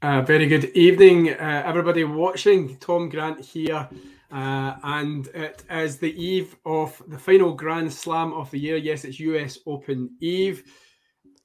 [0.00, 2.76] Uh, very good evening, uh, everybody watching.
[2.76, 3.88] Tom Grant here,
[4.30, 8.76] uh, and it is the eve of the final Grand Slam of the year.
[8.76, 10.62] Yes, it's US Open Eve.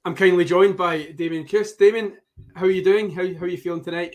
[0.04, 1.72] I'm kindly joined by Damien Kuss.
[1.74, 2.16] Damien,
[2.54, 3.10] how are you doing?
[3.10, 4.14] How, how are you feeling tonight?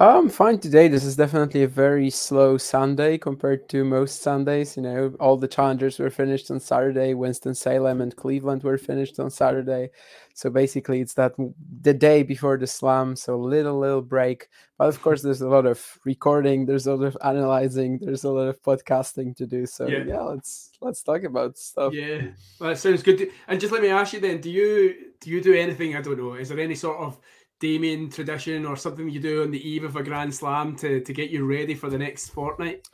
[0.00, 0.88] I'm fine today.
[0.88, 4.76] This is definitely a very slow Sunday compared to most Sundays.
[4.76, 7.14] You know, all the challengers were finished on Saturday.
[7.14, 9.90] Winston Salem and Cleveland were finished on Saturday.
[10.34, 11.34] So basically, it's that
[11.80, 13.14] the day before the slam.
[13.14, 14.48] So a little little break.
[14.78, 16.66] But of course, there's a lot of recording.
[16.66, 18.00] There's a lot of analyzing.
[18.00, 19.64] There's a lot of podcasting to do.
[19.64, 20.02] So Yeah.
[20.02, 21.92] yeah, let's let's talk about stuff.
[21.94, 23.30] Yeah, well, that sounds good.
[23.46, 25.94] And just let me ask you then: Do you do you do anything?
[25.94, 26.34] I don't know.
[26.34, 27.20] Is there any sort of
[27.60, 31.12] Damien tradition or something you do on the eve of a Grand Slam to to
[31.12, 32.88] get you ready for the next fortnight?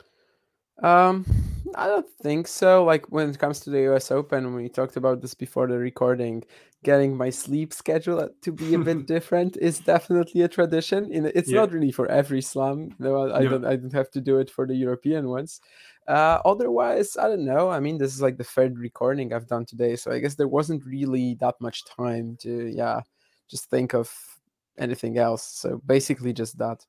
[0.81, 1.25] Um,
[1.75, 2.83] I don't think so.
[2.83, 6.43] Like when it comes to the US Open, we talked about this before the recording,
[6.83, 11.11] getting my sleep schedule to be a bit different is definitely a tradition.
[11.11, 11.61] In it's Yeah.
[11.61, 12.95] not really for every slam.
[12.99, 13.49] No, I, I No.
[13.51, 13.65] don't.
[13.65, 15.61] I don't have to do it for the European ones.
[16.07, 17.69] Uh, otherwise, I don't know.
[17.69, 20.47] I mean, this is like the third recording I've done today, so I guess there
[20.47, 23.01] wasn't really that much time to, yeah,
[23.47, 24.11] just think of
[24.81, 25.43] anything else.
[25.43, 26.85] So basically, just that.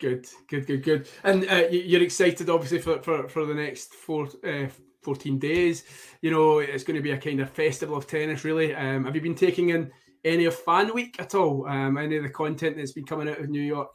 [0.00, 1.08] Good, good, good, good.
[1.22, 4.66] And uh, you're excited, obviously, for, for, for the next four, uh,
[5.02, 5.84] 14 days.
[6.20, 8.74] You know, it's going to be a kind of festival of tennis, really.
[8.74, 9.92] Um, have you been taking in
[10.24, 11.66] any of Fan Week at all?
[11.68, 13.90] Um, any of the content that's been coming out of New York?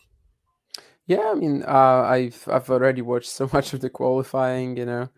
[1.05, 5.09] Yeah, I mean, uh, I've I've already watched so much of the qualifying, you know,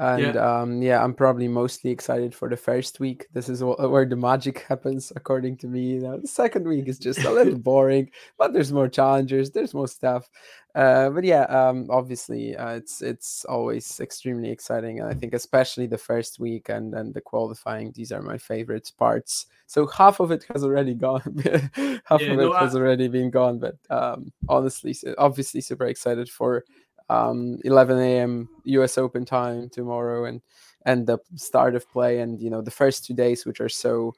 [0.00, 3.26] and um, yeah, I'm probably mostly excited for the first week.
[3.32, 5.80] This is wh- where the magic happens, according to me.
[5.94, 9.74] You know, the second week is just a little boring, but there's more challengers, there's
[9.74, 10.28] more stuff.
[10.74, 15.86] Uh, but yeah, um, obviously, uh, it's it's always extremely exciting, and I think especially
[15.86, 17.92] the first week and and the qualifying.
[17.92, 19.46] These are my favorite parts.
[19.66, 21.22] So half of it has already gone.
[22.04, 26.30] half Yeah, of no, it has already been gone, but um, honestly, obviously, super excited
[26.30, 26.64] for
[27.10, 28.48] um, 11 a.m.
[28.64, 28.98] U.S.
[28.98, 30.40] Open time tomorrow, and
[30.86, 34.14] and the start of play, and you know the first two days, which are so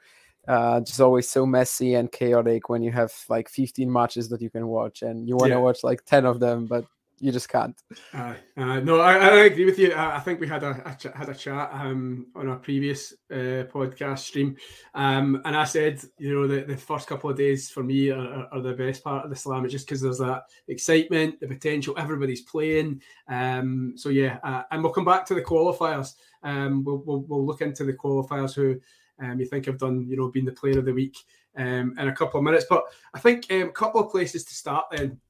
[0.48, 4.50] uh, just always so messy and chaotic when you have like 15 matches that you
[4.50, 5.60] can watch, and you want to Yeah.
[5.60, 6.84] watch like 10 of them, but
[7.22, 7.80] you just can't.
[8.12, 9.92] Uh, uh, no, I, I agree with you.
[9.92, 13.12] I, I think we had a, a ch- had a chat um, on our previous
[13.30, 14.56] uh, podcast stream,
[14.94, 18.48] um, and I said, you know, the, the first couple of days for me are,
[18.50, 19.64] are, the best part of the slam.
[19.64, 23.00] It's just because there's that excitement, the potential, everybody's playing.
[23.28, 26.14] Um, so yeah, uh, and we'll come back to the qualifiers.
[26.42, 28.80] Um, we'll, we'll we'll look into the qualifiers who
[29.22, 31.16] um, you think have done, you know, been the player of the week
[31.56, 32.66] um, in a couple of minutes.
[32.68, 32.82] But
[33.14, 35.20] I think a couple of places to start then.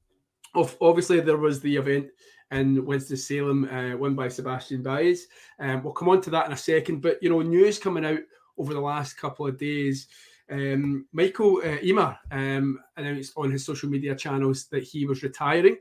[0.55, 2.07] Obviously there was the event
[2.51, 5.27] in Winston Salem, uh, won by Sebastian Baez.
[5.59, 7.01] Um, we'll come on to that in a second.
[7.01, 8.19] But you know, news coming out
[8.57, 10.07] over the last couple of days.
[10.49, 15.77] Um, Michael uh, um, announced on his social media channels that he was retiring.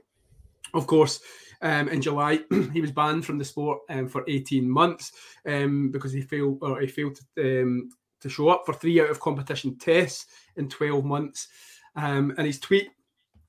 [0.75, 1.21] Of course,
[1.61, 2.41] Um, in July,
[2.73, 5.13] he was banned from the sport um, for 18 months
[5.47, 7.91] um, because he failed or he failed to, um,
[8.21, 10.27] to show up for three out of competition tests
[10.57, 11.49] in 12 months.
[11.95, 12.89] And his tweet,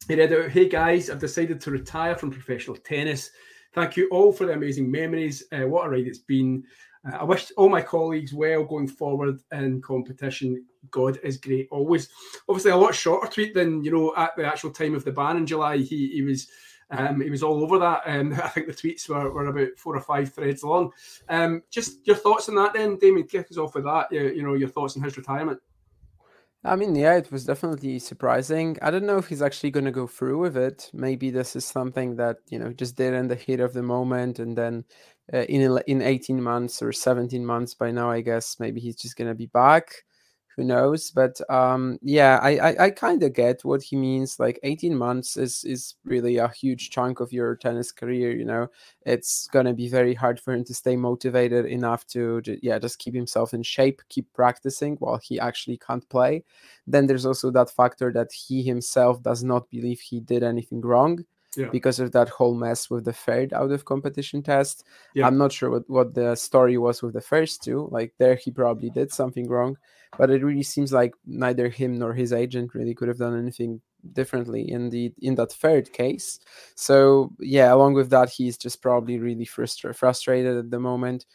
[0.08, 3.32] he read out, "Hey guys, I've decided to retire from professional tennis.
[3.74, 5.44] Thank you all for the amazing memories.
[5.52, 6.64] Uh, what a ride it's been."
[7.06, 10.66] Uh, I wish all my colleagues well going forward in competition.
[10.92, 12.10] God is great always.
[12.48, 15.38] Obviously, a lot shorter tweet than you know at the actual time of the ban
[15.38, 15.78] in July.
[15.78, 16.48] He he was
[16.92, 18.04] um, he was all over that.
[18.06, 20.92] Um, I think the tweets were, were about four or five threads long.
[21.30, 23.28] Um, just your thoughts on that, then, Damien.
[23.28, 24.12] Kick us off with that.
[24.12, 25.60] You, you know your thoughts on his retirement.
[26.66, 28.78] I mean, yeah, it was definitely surprising.
[28.82, 30.90] I don't know if he's actually going to go through with it.
[30.94, 34.40] Maybe this is something that you know just did in the heat of the moment,
[34.40, 34.86] and then
[35.34, 39.18] uh, in in 18 months or 17 months by now, I guess maybe he's just
[39.18, 40.04] going to be back
[40.56, 41.12] who knows?
[41.12, 45.38] But um yeah i i, I kind of get what he means like 18 months
[45.38, 48.68] is is really a huge chunk of your tennis career you know?
[49.06, 53.16] It's to be very hard for him to stay motivated enough to yeah just keep
[53.16, 56.44] himself in shape keep practicing while he actually can't play.
[56.88, 61.24] Then there's also that factor that he himself does not believe he did anything wrong
[61.56, 61.68] yeah.
[61.72, 64.84] because of that whole mess with the third out of competition test.
[65.14, 65.28] Yeah.
[65.28, 67.88] I'm not sure what, what the story was with the first two.
[67.92, 69.78] Like there, he probably did something wrong
[70.18, 73.82] but it really seems like neither him nor his agent really could have done anything
[74.14, 76.40] differently in the in that third case
[76.76, 81.26] so yeah along with that he's just probably really frustra- frustrated at the moment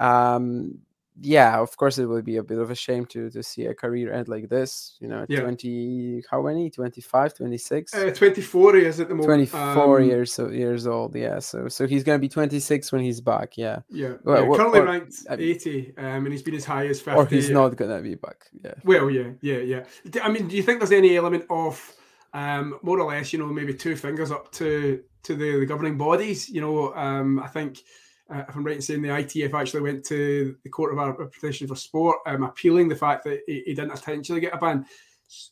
[0.00, 0.78] um
[1.20, 3.74] yeah, of course, it would be a bit of a shame to to see a
[3.74, 4.96] career end like this.
[5.00, 5.40] You know, yeah.
[5.40, 6.70] 20, how many?
[6.70, 7.94] 25, 26?
[7.94, 9.50] Uh, 24 years at the moment.
[9.50, 11.38] 24 um, years so years old, yeah.
[11.38, 13.80] So so he's going to be 26 when he's back, yeah.
[13.90, 17.18] Yeah, well, yeah currently or, ranked 80, um, and he's been as high as 50.
[17.18, 18.74] Or he's not going to be back, yeah.
[18.84, 19.84] Well, yeah, yeah, yeah.
[20.22, 21.94] I mean, do you think there's any element of,
[22.32, 25.98] um, more or less, you know, maybe two fingers up to to the, the governing
[25.98, 26.48] bodies?
[26.48, 27.82] You know, um, I think
[28.30, 31.66] uh, if I'm right in saying the ITF actually went to the Court of Arbitration
[31.66, 34.84] for Sport, um, appealing the fact that he, he, didn't intentionally get a ban.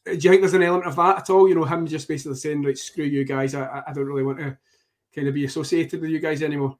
[0.04, 1.48] Do you think there's an element of that at all?
[1.48, 4.38] You know, him just basically saying, like, screw you guys, I, I don't really want
[4.38, 4.56] to
[5.14, 6.76] kind of be associated with you guys anymore.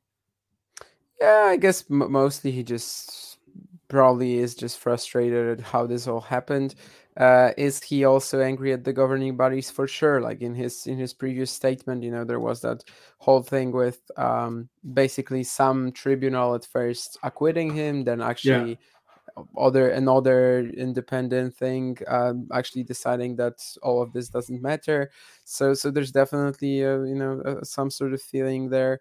[1.21, 3.39] Yeah, I guess m- mostly he just
[3.89, 6.75] probably is just frustrated at how this all happened.
[7.17, 10.21] Uh, is he also angry at the governing bodies for sure?
[10.21, 12.85] Like in his in his previous statement, you know, there was that
[13.19, 18.79] whole thing with um, basically some tribunal at first acquitting him, then actually
[19.37, 19.43] yeah.
[19.57, 25.11] other another independent thing um, actually deciding that all of this doesn't matter.
[25.45, 29.01] So so there's definitely you know some sort of feeling there.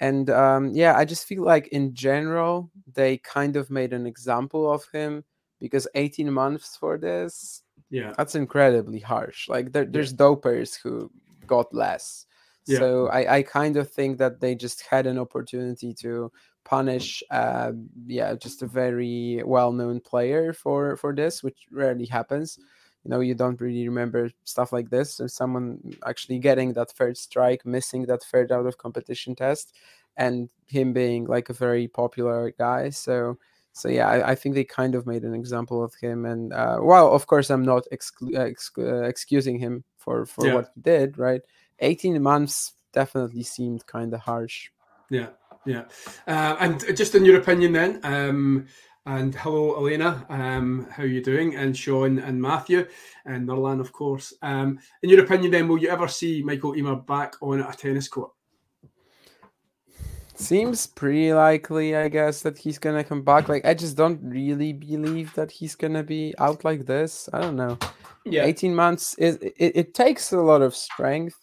[0.00, 4.70] And um, yeah, I just feel like in general they kind of made an example
[4.70, 5.24] of him
[5.64, 8.12] because 18 months for this yeah.
[8.18, 9.48] that's incredibly harsh.
[9.48, 10.18] Like there, there's yeah.
[10.18, 11.10] dopers who
[11.46, 12.26] got less.
[12.66, 12.78] Yeah.
[12.78, 16.30] so I, I kind of think that they just had an opportunity to
[16.64, 17.72] punish uh,
[18.06, 22.58] yeah just a very well-known player for for this which rarely happens.
[23.04, 25.20] You know you don't really remember stuff like this.
[25.20, 29.74] And someone actually getting that third strike missing that third out of competition test
[30.16, 32.90] and him being like a very popular guy.
[32.90, 33.38] So
[33.74, 36.78] so yeah, I, I, think they kind of made an example of him, and uh,
[36.80, 40.54] well, of course, I'm not exclu- uh, ex- uh, excusing him for for yeah.
[40.54, 41.18] what he did.
[41.18, 41.42] Right,
[41.80, 44.70] 18 months definitely seemed kind of harsh.
[45.10, 45.30] Yeah,
[45.66, 45.86] yeah,
[46.28, 48.68] uh, and just in your opinion, then, um,
[49.06, 51.56] and hello, Elena, um, how are you doing?
[51.56, 52.86] And Sean and Matthew
[53.26, 54.32] and Nurlan, of course.
[54.40, 58.06] Um, in your opinion, then, will you ever see Michael Ymer back on a tennis
[58.06, 58.30] court?
[60.36, 63.48] Seems pretty likely, I guess, that he's gonna come back.
[63.48, 67.28] Like, I just don't really believe that he's gonna be out like this.
[67.32, 67.78] I don't know.
[68.24, 71.36] Yeah, eighteen months is it, it takes a lot of strength,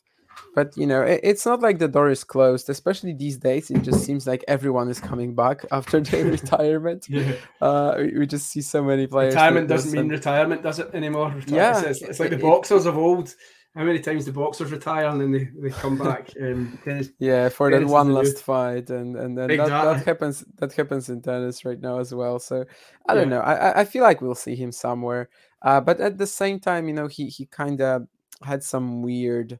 [0.56, 2.70] but you know, it, it's not like the door is closed.
[2.70, 7.06] Especially these days, it just seems like everyone is coming back after their retirement.
[7.08, 9.34] Yeah, uh, we just see so many players.
[9.36, 10.12] Retirement doesn't mean and...
[10.12, 11.34] retirement, does it anymore?
[11.48, 13.34] yeah, it's, it's like the boxers of old
[13.76, 16.30] how many times the boxers retire and then they, they come back?
[16.42, 20.44] Um, tennis, yeah, for that one last fight, and and then that, that, happens.
[20.58, 22.40] That happens in tennis right now as well.
[22.40, 22.66] So
[23.08, 23.38] I don't yeah.
[23.38, 23.42] know.
[23.42, 25.30] I I feel like we'll see him somewhere.
[25.62, 28.08] Uh, but at the same time, you know, he he kind of
[28.44, 29.60] had some weird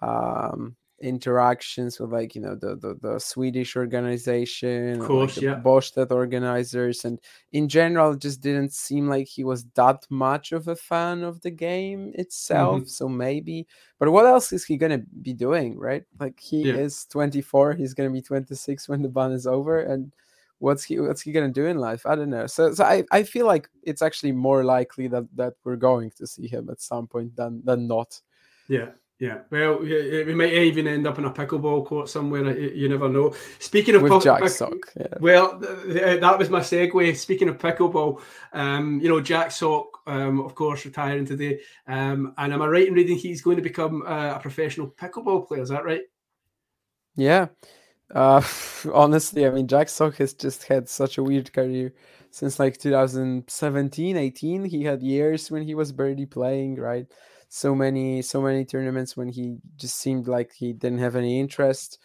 [0.00, 5.60] um interactions with like you know the the, the Swedish organization, of course, like yeah,
[5.60, 7.20] Båstad organizers, and
[7.52, 11.50] in general, just didn't seem like he was that much of a fan of the
[11.50, 12.76] game itself.
[12.76, 12.86] Mm-hmm.
[12.86, 13.66] So maybe,
[13.98, 16.04] but what else is he gonna be doing, right?
[16.18, 16.74] Like he yeah.
[16.74, 20.12] is 24, he's gonna be 26 when the ban is over, and
[20.58, 22.06] what's he what's he gonna do in life?
[22.06, 22.46] I don't know.
[22.46, 26.26] So so I, I feel like it's actually more likely that that we're going to
[26.26, 28.20] see him at some point than than not.
[28.68, 28.90] Yeah.
[29.22, 32.58] Yeah, well, we might even end up in a pickleball court somewhere.
[32.58, 33.32] You, never know.
[33.60, 35.14] Speaking of with pick- Jack Sock, yeah.
[35.20, 37.16] well, that was my segue.
[37.16, 38.20] Speaking of pickleball,
[38.52, 41.60] um, you know, Jack Sock, um, of course, retiring today.
[41.86, 45.46] Um, and am I right in reading he's going to become uh, a professional pickleball
[45.46, 45.62] player?
[45.62, 46.02] Is that right?
[47.14, 47.46] Yeah.
[48.12, 48.42] Uh,
[48.92, 51.94] honestly, I mean, Jack Sock has just had such a weird career
[52.32, 54.64] since like 2017, 18.
[54.64, 57.06] He had years when he was barely playing, right?
[57.54, 61.98] So many so many tournaments when he just seemed like he didn't have any interest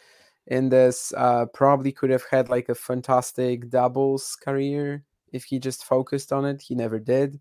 [0.45, 5.85] in this uh, probably could have had like a fantastic doubles career if he just
[5.85, 7.39] focused on it he never did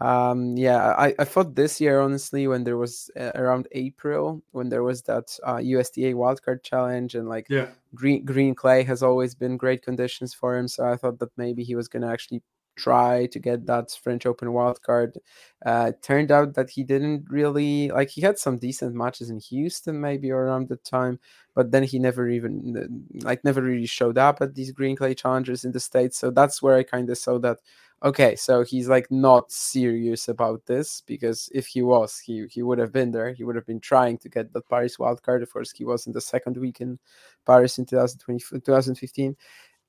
[0.00, 4.68] um, yeah I, I thought this year honestly when there was uh, around april when
[4.68, 7.70] there was that uh, USTA wildcard challenge and like yeah.
[7.92, 11.64] green green clay has always been great conditions for him so i thought that maybe
[11.64, 12.40] he was going to actually
[12.82, 15.16] try to get that French Open wildcard.
[15.64, 18.10] Uh, turned out that he didn't really like.
[18.10, 21.20] He had some decent matches in Houston, maybe around the time,
[21.54, 25.64] but then he never even like never really showed up at these Green Clay Challengers
[25.64, 26.18] in the states.
[26.18, 27.58] So that's where I kind of saw that.
[28.04, 32.78] Okay, so he's like not serious about this because if he was, he he would
[32.78, 33.32] have been there.
[33.32, 35.42] He would have been trying to get the Paris wildcard.
[35.42, 36.98] Of course, he was in the second week in
[37.46, 39.36] Paris in 2020, 2015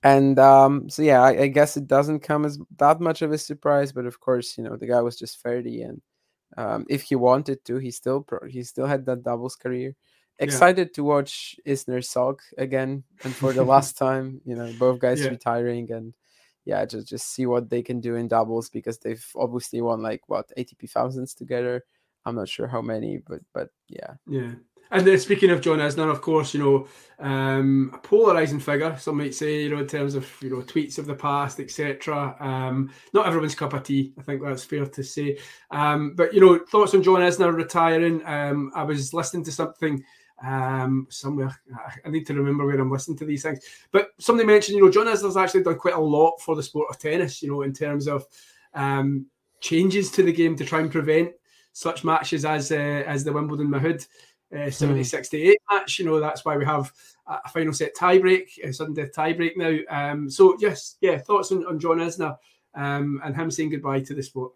[0.03, 3.37] and um, so yeah, I, I, guess it doesn't come as that much of a
[3.37, 3.91] surprise.
[3.91, 6.01] But of course, you know, the guy was just thirty, and
[6.57, 9.95] um, if he wanted to, he still pro- he still had that doubles career.
[10.39, 10.95] Excited yeah.
[10.95, 15.29] to watch Isner Sock again, and for the last time, you know, both guys yeah.
[15.29, 16.13] retiring, and
[16.65, 20.21] yeah, just just see what they can do in doubles because they've obviously won like
[20.27, 21.83] what ATP thousands together.
[22.25, 24.51] I'm not sure how many, but but yeah, yeah.
[24.93, 29.17] And then speaking of John Isner, of course, you know, um, a polarizing figure, some
[29.17, 32.35] might say, you know, in terms of, you know, tweets of the past, etc.
[32.39, 35.39] Um, not everyone's cup of tea, I think that's fair to say.
[35.71, 38.23] Um, but, you know, thoughts on John Isner retiring.
[38.23, 40.03] Um, I was listening to something
[40.45, 41.59] um, somewhere.
[42.05, 43.65] I need to remember where I'm listening to these things.
[43.91, 46.91] But somebody mentioned, you know, John Isner's actually done quite a lot for the sport
[46.91, 48.27] of tennis, you know, in terms of
[48.75, 49.25] um,
[49.59, 51.31] changes to the game to try and prevent
[51.73, 54.07] such matches as uh, as the Wimbledon Mahut
[54.55, 55.99] uh, 70 68 match.
[55.99, 56.91] You know, that's why we have
[57.27, 59.77] a final set tiebreak, a sudden death tiebreak now.
[59.89, 62.37] Um, so, yes, yeah, thoughts on, on John Isner
[62.75, 64.53] um, and him saying goodbye to the sport.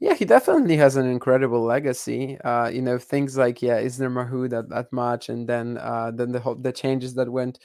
[0.00, 2.36] Yeah, he definitely has an incredible legacy.
[2.40, 6.32] Uh, you know, things like yeah, Isner Mahut at that match, and then uh, then
[6.32, 7.60] the whole, the changes that went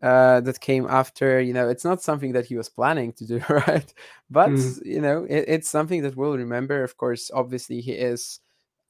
[0.00, 1.40] uh, that came after.
[1.40, 3.92] You know, it's not something that he was planning to do, right?
[4.30, 4.86] But mm.
[4.86, 6.84] you know, it, it's something that we'll remember.
[6.84, 8.38] Of course, obviously, he is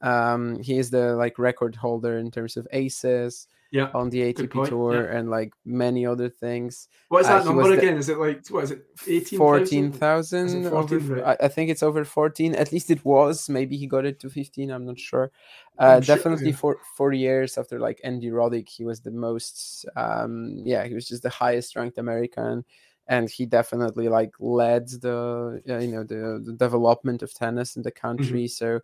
[0.01, 4.67] um, he is the like record holder in terms of aces yeah, on the ATP
[4.67, 5.17] tour yeah.
[5.17, 6.89] and like many other things.
[7.07, 7.93] What is that uh, number again?
[7.93, 8.85] The, is it like what is it?
[9.07, 11.23] 18, 14,000 14, right?
[11.23, 12.53] I, I, think it's over 14.
[12.55, 13.47] At least it was.
[13.47, 14.71] Maybe he got it to 15.
[14.71, 15.31] I'm not sure.
[15.79, 16.55] Uh, definitely sure, yeah.
[16.55, 19.85] for four years after like Andy Roddick, he was the most.
[19.95, 22.65] Um, yeah, he was just the highest ranked American
[23.07, 27.81] and he definitely like led the uh, you know the, the, development of tennis in
[27.81, 28.07] the mm-hmm.
[28.07, 28.47] country mm-hmm.
[28.47, 28.79] so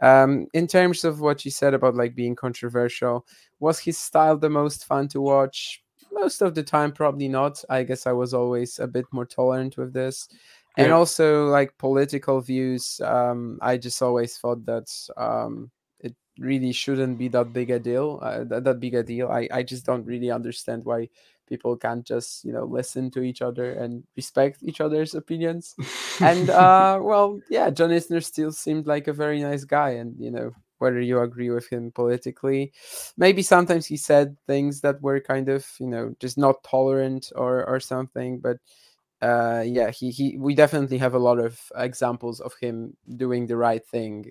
[0.00, 3.26] um, in terms of what you said about like being controversial,
[3.60, 5.82] was his style the most fun to watch?
[6.12, 7.62] Most of the time, probably not.
[7.68, 10.28] I guess I was always a bit more tolerant with this.
[10.76, 10.84] Yeah.
[10.84, 17.18] And also, like political views, um, I just always thought that um, it really shouldn't
[17.18, 18.20] be that big a deal.
[18.22, 19.28] Uh, that, that big a deal.
[19.28, 21.08] I, I just don't really understand why
[21.48, 25.74] people can't just you know listen to each other and respect each other's opinions.
[26.20, 30.30] And uh well yeah john isner still seemed like a very nice guy and you
[30.30, 32.72] know whether you agree with him politically
[33.16, 37.64] maybe sometimes he said things that were kind of you know just not tolerant or
[37.68, 38.58] or something but
[39.22, 43.56] uh yeah he he we definitely have a lot of examples of him doing the
[43.56, 44.30] right thing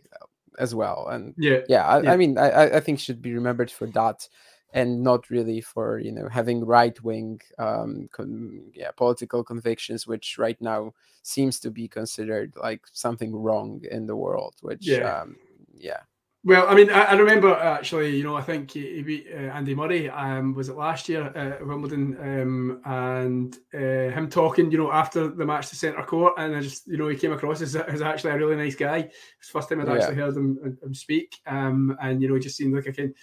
[0.57, 1.07] as well.
[1.09, 1.59] And yeah.
[1.69, 2.11] yeah i, yeah.
[2.11, 4.27] I mean i i think should be remembered for that
[4.77, 10.37] and not really for you know having right wing um, con- yeah political convictions which
[10.37, 10.93] right now
[11.23, 15.35] seems to be considered like something wrong in the world which yeah, um,
[15.77, 16.01] yeah.
[16.43, 19.75] Well, I mean, I, I, remember actually, you know, I think he, beat uh, Andy
[19.75, 20.09] Murray.
[20.09, 22.15] Um, was it last year at Wimbledon?
[22.21, 26.61] Um, and uh, him talking, you know, after the match to centre court, and I
[26.61, 29.09] just, you know, he came across as, as actually a really nice guy.
[29.39, 29.95] It's the first time I'd yeah.
[29.95, 31.35] actually heard him, him speak.
[31.47, 33.13] Um, and you know, he just seemed like a kind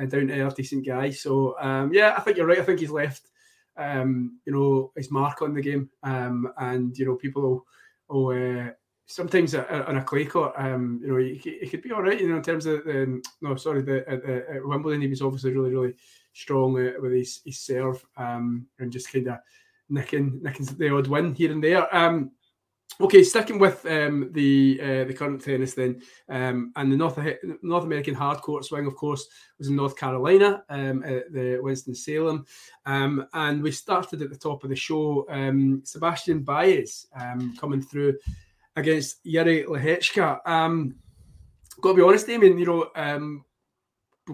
[0.00, 1.10] uh, down to earth, decent guy.
[1.10, 2.58] So um, yeah, I think you're right.
[2.58, 3.30] I think he's left,
[3.76, 7.66] um, you know, his mark on the game, um, and you know, people will,
[8.08, 8.70] will uh,
[9.06, 12.20] sometimes on a clay court, um, you know, he, could be all right.
[12.20, 15.52] You know, in terms of um, no, sorry, the at, at Wimbledon, he was obviously
[15.52, 15.94] really, really
[16.32, 19.38] strong uh, with his, his serve um, and just kind of
[19.88, 21.94] nicking nicking the odd win here and there.
[21.94, 22.32] Um,
[23.00, 27.18] Okay, sticking with um, the uh, the current tennis then, um, and the North
[27.62, 29.26] North American hard court swing, of course,
[29.58, 32.46] was in North Carolina um, at the Winston Salem,
[32.86, 35.26] um, and we started at the top of the show.
[35.28, 38.16] Um, Sebastian Baez um, coming through
[38.76, 40.38] against Yuri Lehečka.
[40.46, 40.94] Um,
[41.80, 43.42] got to be honest, Damien, you know,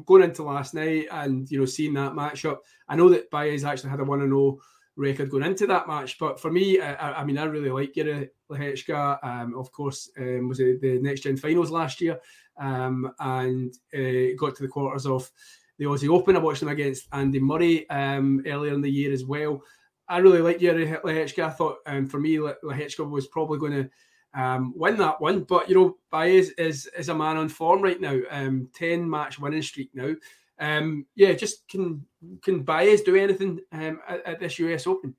[0.05, 3.91] going into last night and you know seeing that matchup, I know that Baez actually
[3.91, 4.61] had a one and zero oh
[5.01, 6.19] record going into that match.
[6.19, 9.19] But for me, I, I mean, I really like Yuri Lehečka.
[9.25, 12.21] Um, of course, um, was it the next gen finals last year,
[12.59, 15.31] um, and uh, got to the quarters of
[15.79, 16.37] the Aussie Open.
[16.37, 19.63] I watched him against Andy Murray um, earlier in the year as well.
[20.07, 21.47] I really like Yuri Lehečka.
[21.47, 23.91] I thought um, for me, Lehečka was probably going to.
[24.33, 25.43] Um, win that one.
[25.43, 28.17] But you know, Baez is is a man on form right now.
[28.31, 30.15] Um, ten match winning streak now.
[30.61, 32.05] Um, yeah, just can
[32.43, 35.17] can Baez do anything um, at, at this US Open?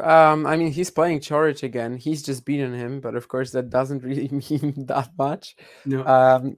[0.00, 1.96] Um, I mean, he's playing Coric again.
[1.96, 5.56] He's just beaten him, but of course, that doesn't really mean that much.
[5.84, 6.04] No.
[6.04, 6.56] Um,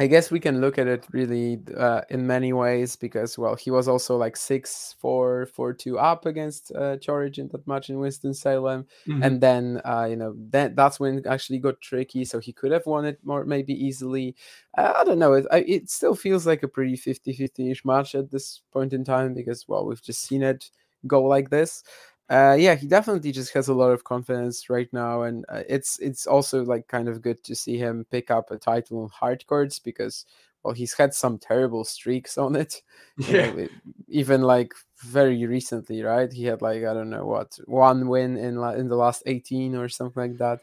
[0.00, 3.70] I guess we can look at it really uh, in many ways because, well, he
[3.70, 8.00] was also like six, four, four, two up against uh, Coric in that match in
[8.00, 9.22] Winston Salem, mm-hmm.
[9.22, 12.24] and then uh, you know then that's when it actually got tricky.
[12.24, 14.34] So he could have won it more maybe easily.
[14.76, 15.34] Uh, I don't know.
[15.34, 19.32] It, it still feels like a pretty 50-50 ish match at this point in time
[19.32, 20.70] because, well, we've just seen it
[21.06, 21.84] go like this
[22.30, 25.98] uh, yeah, he definitely just has a lot of confidence right now, and uh, it's
[25.98, 29.46] it's also like kind of good to see him pick up a title on hard
[29.46, 30.24] courts because
[30.62, 32.82] well, he's had some terrible streaks on it.
[33.18, 33.68] Yeah, know,
[34.08, 36.32] even like very recently, right?
[36.32, 39.74] He had like I don't know what one win in la- in the last eighteen
[39.74, 40.60] or something like that.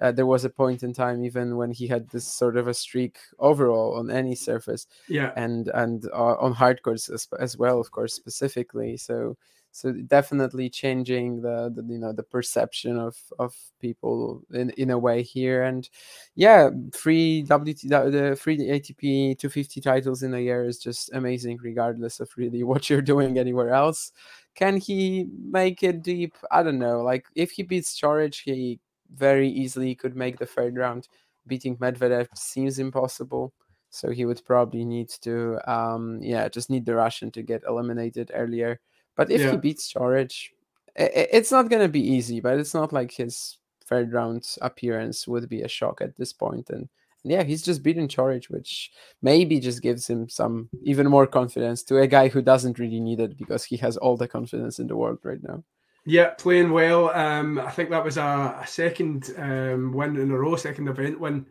[0.00, 2.74] Uh, there was a point in time even when he had this sort of a
[2.74, 7.78] streak overall on any surface yeah and and uh, on hard courts as, as well
[7.78, 9.36] of course specifically so
[9.72, 14.98] so definitely changing the, the, you know the perception of of people in in a
[14.98, 15.62] way here.
[15.62, 15.88] And
[16.34, 22.20] yeah free wt the free atp 250 titles in a year is just amazing regardless
[22.20, 24.12] of really what you're doing anywhere else.
[24.54, 26.36] Can he make it deep?
[26.50, 27.00] I don't know.
[27.02, 28.78] Like if he beats Coric, he
[29.14, 31.08] very easily could make the third round.
[31.46, 33.54] Beating medvedev seems impossible.
[33.88, 38.30] So he would probably need to um yeah just need the russian to get eliminated
[38.34, 38.80] earlier
[39.22, 39.52] but if yeah.
[39.52, 40.48] he beats Coric,
[40.96, 45.48] it's not going to be easy, but it's not like his third round appearance would
[45.48, 46.70] be a shock at this point.
[46.70, 46.88] And
[47.22, 48.90] yeah, he's just beaten Coric, which
[49.22, 53.20] maybe just gives him some even more confidence to a guy who doesn't really need
[53.20, 55.62] it because he has all the confidence in the world right now.
[56.04, 57.10] Yeah, playing well.
[57.10, 61.20] Um, I think that was a, a second um, win in a row, second event
[61.20, 61.46] win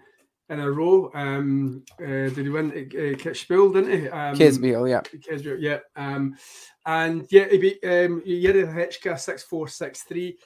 [0.52, 1.10] in a row.
[1.14, 4.10] Um, uh, did he win uh, Kitzbühel, didn't he?
[4.10, 5.02] Um, Kitzbühel, yeah.
[5.02, 5.80] Kitzbühel, yeah.
[5.96, 6.36] Um,
[6.86, 10.38] and yeah, he beat um, Yuri Lehečka 6 4 6 3.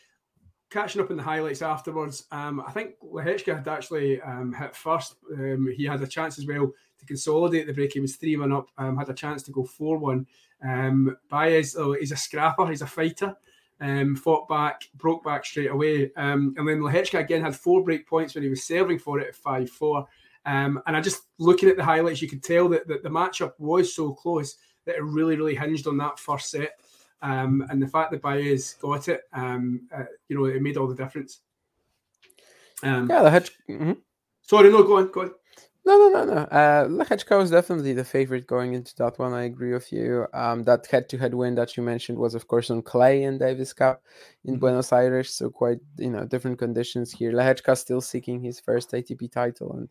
[0.70, 5.16] Catching up in the highlights afterwards, um, I think Lehečka had actually um, hit first.
[5.34, 7.94] Um, he had a chance as well to consolidate the break.
[7.94, 10.28] He was 3 1 up, um, had a chance to go 4 1.
[10.64, 13.36] Um, Baez, oh, he's a scrapper, he's a fighter.
[13.82, 16.12] Um, fought back, broke back straight away.
[16.16, 19.28] Um, and then Lehečka again had four break points when he was serving for it
[19.28, 20.08] at 5 4.
[20.46, 23.54] Um, and I just looking at the highlights, you could tell that, that the matchup
[23.58, 26.80] was so close that it really, really hinged on that first set.
[27.22, 30.88] Um, and the fact that Baez got it, um, uh, you know, it made all
[30.88, 31.42] the difference.
[32.84, 33.52] Um, yeah, the hedge.
[33.70, 33.94] Mm-hmm.
[34.42, 35.32] Sorry, no, go on, go on.
[35.86, 36.42] No, no, no, no.
[36.42, 39.34] Uh, Lehečka was definitely the favorite going into that one.
[39.34, 40.26] I agree with you.
[40.34, 44.02] Um, that head-to-head win that you mentioned was, of course, on clay in Davis Cup
[44.46, 44.62] in mm-hmm.
[44.62, 47.32] Buenos Aires, so quite you know different conditions here.
[47.32, 49.88] Lehečka still seeking his first ATP title, and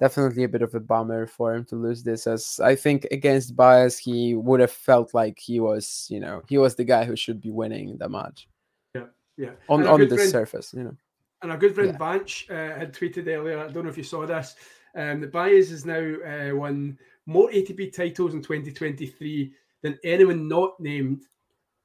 [0.00, 2.26] definitely a bit of a bummer for him to lose this.
[2.26, 6.56] As I think against Baez, he would have felt like he was, you know, he
[6.56, 8.48] was the guy who should be winning the match.
[8.94, 9.50] Yeah, yeah.
[9.68, 10.96] On on the surface, you know.
[11.42, 11.98] And our good friend yeah.
[11.98, 13.58] Vanch uh, had tweeted earlier.
[13.58, 14.56] I don't know if you saw this
[14.96, 19.52] um, that Baez has now uh, won more ATP titles in 2023
[19.82, 21.24] than anyone not named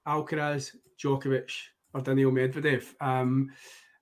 [0.07, 1.51] Alcaraz, Djokovic,
[1.93, 2.85] or Daniil Medvedev.
[3.01, 3.51] Um,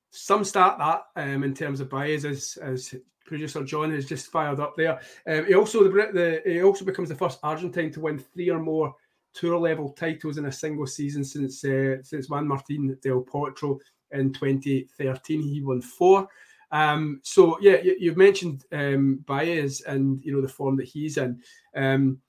[0.10, 4.60] some start that um, in terms of Baez as, as producer John has just fired
[4.60, 5.00] up there.
[5.28, 8.60] Um, he also the, the, he also becomes the first Argentine to win three or
[8.60, 8.96] more
[9.34, 13.80] tour level titles in a single season since uh, since Juan Martin del Potro
[14.12, 15.42] in 2013.
[15.42, 16.28] He won four.
[16.72, 21.18] Um, so yeah, you, have mentioned um, Baez and you know the form that he's
[21.18, 21.42] in.
[21.76, 22.20] Um,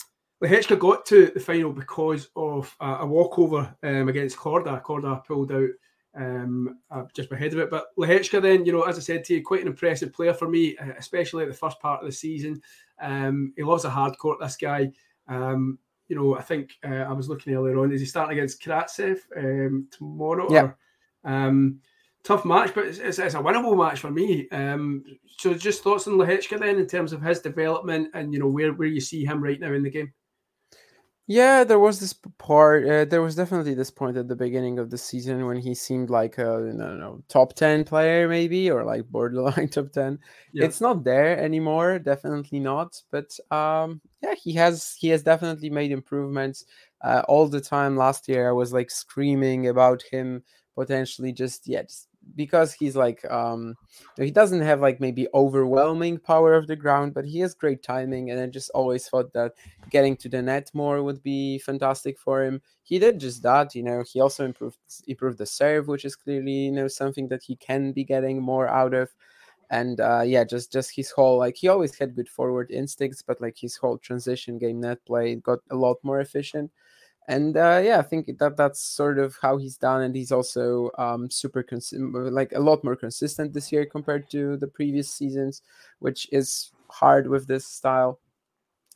[0.42, 4.82] Lehečka got to the final because of a, a walkover um, against Korda.
[4.82, 5.70] Korda pulled out
[6.14, 7.70] um, uh, just ahead of it.
[7.70, 10.48] But Lehečka, then, you know, as I said to you, quite an impressive player for
[10.48, 12.60] me, uh, especially at the first part of the season.
[13.00, 14.92] Um, he loves a hard court, this guy.
[15.28, 17.92] Um, you know, I think uh, I was looking earlier on.
[17.92, 20.46] Is he starting against Karatsev um, tomorrow?
[20.50, 20.62] Yeah.
[20.62, 20.76] Or,
[21.24, 21.80] um,
[22.24, 24.48] tough match, but it's, it's, it's, a winnable match for me.
[24.50, 25.04] Um,
[25.38, 28.72] so just thoughts on Lehecka then in terms of his development and you know where
[28.72, 30.12] where you see him right now in the game.
[31.30, 32.88] Yeah, there was this part.
[32.88, 36.08] Uh, there was definitely this point at the beginning of the season when he seemed
[36.08, 40.18] like a don't know top ten player maybe or like borderline top ten.
[40.52, 40.64] Yeah.
[40.64, 41.98] It's not there anymore.
[41.98, 43.02] Definitely not.
[43.10, 46.64] But um, yeah, he has he has definitely made improvements.
[47.04, 50.42] Uh, all the time last year, I was like screaming about him
[50.74, 53.76] potentially just yeah just because he's like um
[54.16, 58.30] he doesn't have like maybe overwhelming power of the ground but he has great timing
[58.30, 59.52] and i just always thought that
[59.90, 62.60] getting to the net more would be fantastic for him.
[62.82, 66.52] He did just that you know he also improved improved the serve which is clearly
[66.66, 69.10] you know something that he can be getting more out of.
[69.70, 73.40] And uh yeah just just his whole like he always had good forward instincts but
[73.40, 76.70] like his whole transition game net play got a lot more efficient
[77.28, 80.90] and uh, yeah, I think that that's sort of how he's done, and he's also
[80.98, 85.62] um, super cons- like a lot more consistent this year compared to the previous seasons,
[86.00, 88.20] which is hard with this style.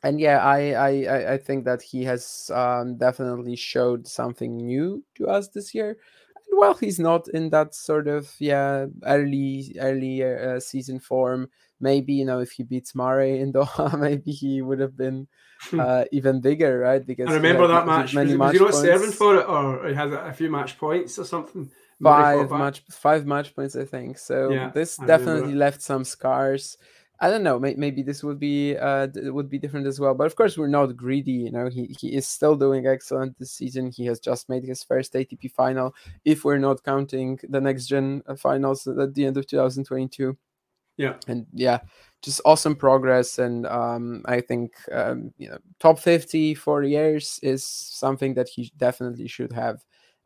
[0.05, 5.29] And yeah, I I I think that he has um, definitely showed something new to
[5.29, 5.91] us this year.
[5.91, 11.49] And while he's not in that sort of yeah early early uh, season form,
[11.83, 15.29] maybe you know if he beats Murray in Doha, maybe he would have been
[15.65, 15.81] hmm.
[15.81, 17.05] uh, even bigger, right?
[17.05, 18.15] Because I remember that match.
[18.15, 20.79] Many was, match was he not serving for it, or he has a few match
[20.79, 21.71] points or something?
[22.03, 24.19] Five match, five match points, I think.
[24.19, 26.79] So yeah, this definitely left some scars.
[27.21, 27.61] I don't know.
[27.61, 30.13] Maybe this would be uh, would be different as well.
[30.13, 31.47] But of course, we're not greedy.
[31.47, 33.93] You know, he he is still doing excellent this season.
[33.93, 35.95] He has just made his first ATP final.
[36.25, 40.37] If we're not counting the next gen uh, finals at the end of 2022.
[40.97, 41.15] Yeah.
[41.27, 41.81] And yeah,
[42.23, 43.39] just awesome progress.
[43.39, 48.73] And um, I think um, you know, top 50 for years is something that he
[48.77, 49.85] definitely should have.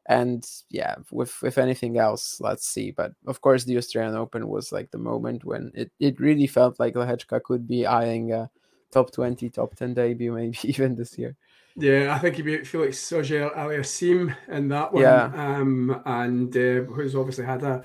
[0.09, 2.93] And yeah, with with anything else, let's see.
[2.93, 6.79] But of course, the Australian Open was like the moment when it, it really felt
[6.79, 8.49] like Lehecka could be eyeing a
[8.93, 11.35] top 20, top 10 debut, maybe even this year.
[11.75, 15.03] Yeah, I think he beat Felix Auger Aliassime in that one.
[15.03, 15.25] Yeah.
[15.35, 17.85] Um, and uh, who's obviously had a,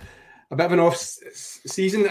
[0.52, 2.11] a bit of an off season.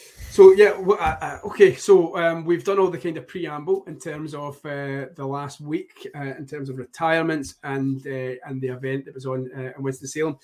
[0.31, 1.75] so yeah, uh, uh, okay.
[1.75, 5.59] So um, we've done all the kind of preamble in terms of uh, the last
[5.59, 9.73] week, uh, in terms of retirements and uh, and the event that was on uh,
[9.75, 10.37] in Winston Salem.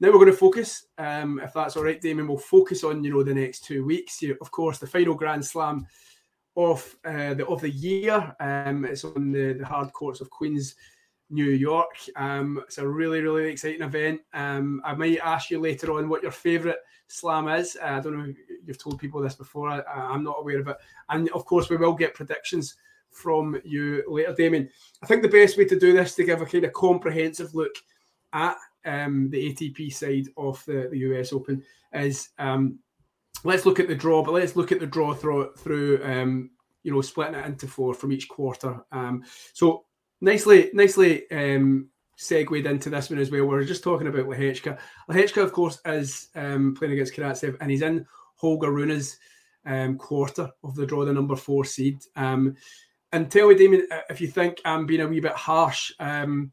[0.00, 2.26] Now we're going to focus, um, if that's all right, Damien.
[2.26, 4.20] We'll focus on you know the next two weeks.
[4.20, 5.86] You, of course, the final Grand Slam
[6.56, 8.34] of the of the year.
[8.40, 10.74] Um, it's on the, the hard courts of Queens.
[11.32, 11.96] New York.
[12.14, 14.20] Um, it's a really, really exciting event.
[14.34, 17.76] Um, I might ask you later on what your favourite slam is.
[17.82, 18.32] Uh, I don't know
[18.64, 19.68] you've told people this before.
[19.68, 19.82] I,
[20.14, 20.76] am not aware of it.
[21.08, 22.76] And of course, we will get predictions
[23.10, 24.68] from you later, Damien.
[25.02, 27.74] I think the best way to do this to give a kind of comprehensive look
[28.32, 31.62] at um, the ATP side of the, the US Open
[31.94, 32.78] is um,
[33.44, 36.50] let's look at the draw, but let's look at the draw through, through um,
[36.82, 38.80] you know, splitting it into four from each quarter.
[38.92, 39.84] Um, so
[40.22, 43.44] nicely, nicely um, segued into this one as well.
[43.44, 44.78] We are just talking about Lehecka.
[45.10, 48.06] Lehecka, of course, is um, playing against Karatsev, and he's in
[48.36, 49.18] Holger Rune's
[49.66, 51.98] um, quarter of the draw, the number four seed.
[52.16, 52.56] Um,
[53.12, 56.52] and tell me, Damien, if you think I'm being a wee bit harsh, um,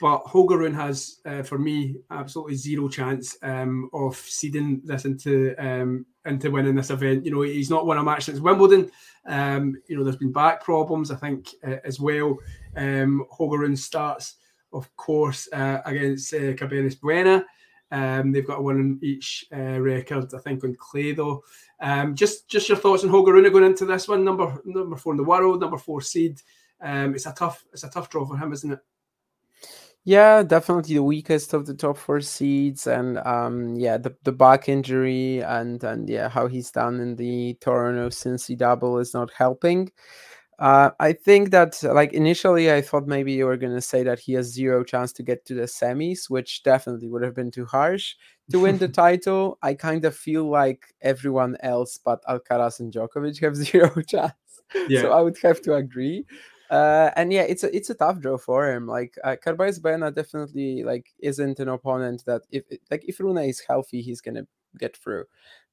[0.00, 5.56] but Holger Rune has, uh, for me, absolutely zero chance um, of seeding this into
[5.58, 7.24] um, into winning this event.
[7.24, 8.92] You know, he's not won a match since Wimbledon.
[9.26, 12.38] You know, there's been back problems, I think, uh, as well.
[12.78, 14.36] Um, Holger Rune starts
[14.72, 17.44] of course, uh, against uh, Carreño Buena.
[17.90, 21.42] Um, they've got one in each uh, record, I think, on clay though.
[21.80, 25.14] Um, just just your thoughts on Holger Rune going into this one, number number four
[25.14, 26.40] in the world, number four seed.
[26.80, 28.80] Um, it's a tough it's a tough draw for him, isn't it?
[30.04, 34.68] Yeah, definitely the weakest of the top four seeds, and um, yeah, the, the back
[34.68, 39.90] injury and and yeah, how he's done in the Toronto Cincy double is not helping.
[40.58, 44.32] Uh, I think that like initially I thought maybe you were gonna say that he
[44.32, 48.16] has zero chance to get to the semis, which definitely would have been too harsh
[48.50, 49.58] to win the title.
[49.62, 54.32] I kind of feel like everyone else but Alcaraz and Djokovic have zero chance.
[54.88, 55.02] Yeah.
[55.02, 56.26] So I would have to agree.
[56.70, 58.86] Uh, and yeah, it's a it's a tough draw for him.
[58.86, 63.60] Like uh, Carballes Baena definitely like isn't an opponent that if like if Rune is
[63.60, 65.24] healthy, he's gonna get through.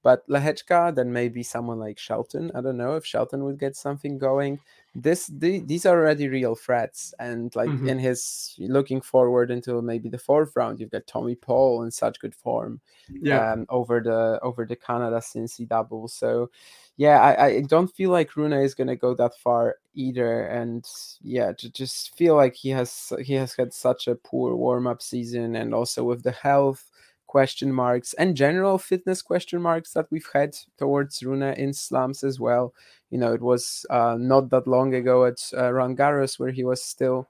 [0.06, 2.52] But Lehečka, then maybe someone like Shelton.
[2.56, 4.60] I don't know if Shelton would get something going.
[4.94, 7.90] This the, these are already real threats, and like Mhm.
[7.90, 12.20] in his looking forward into maybe the fourth round, you've got Tommy Paul in such
[12.22, 13.54] good form Yeah.
[13.54, 16.08] um, over the over the Canada Cincy double.
[16.08, 16.50] So
[16.98, 20.46] yeah, I, I don't feel like Rune is gonna go that far either.
[20.48, 20.86] And
[21.22, 25.02] yeah, to just feel like he has he has had such a poor warm up
[25.02, 26.92] season, and also with the health
[27.28, 32.40] question marks and general fitness question marks that we've had towards Rune in slams as
[32.40, 32.74] well.
[33.10, 36.64] You know, it was uh, not that long ago at uh, Roland Garros where he
[36.64, 37.28] was still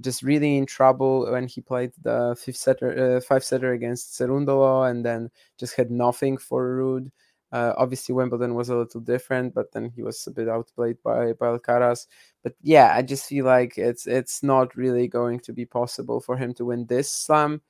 [0.00, 4.88] just really in trouble when he played the fifth setter, uh, five setter against Cerundolo,
[4.90, 7.10] and then just had nothing for Ruud.
[7.50, 11.32] Uh, obviously, Wimbledon was a little different, but then he was a bit outplayed by
[11.32, 12.06] by Alcaraz.
[12.42, 16.36] But yeah, I just feel like it's it's not really going to be possible for
[16.36, 17.62] him to win this slam,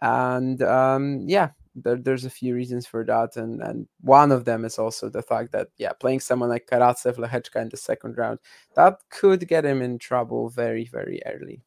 [0.00, 4.64] and um, yeah, there, there's a few reasons for that, and and one of them
[4.64, 8.38] is also the fact that yeah, playing someone like Karatsev, Lehečka in the second round,
[8.74, 11.62] that could get him in trouble very very early.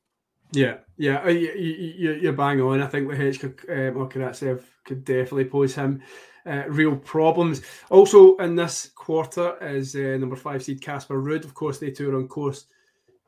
[0.54, 2.82] Yeah, yeah, uh, you, you're bang on.
[2.82, 6.02] I think Lehečka um, or Karatsev could definitely pose him
[6.46, 7.62] uh, real problems.
[7.90, 11.46] Also, in this quarter is uh, number five seed Casper Ruud.
[11.46, 12.66] Of course, they two are on course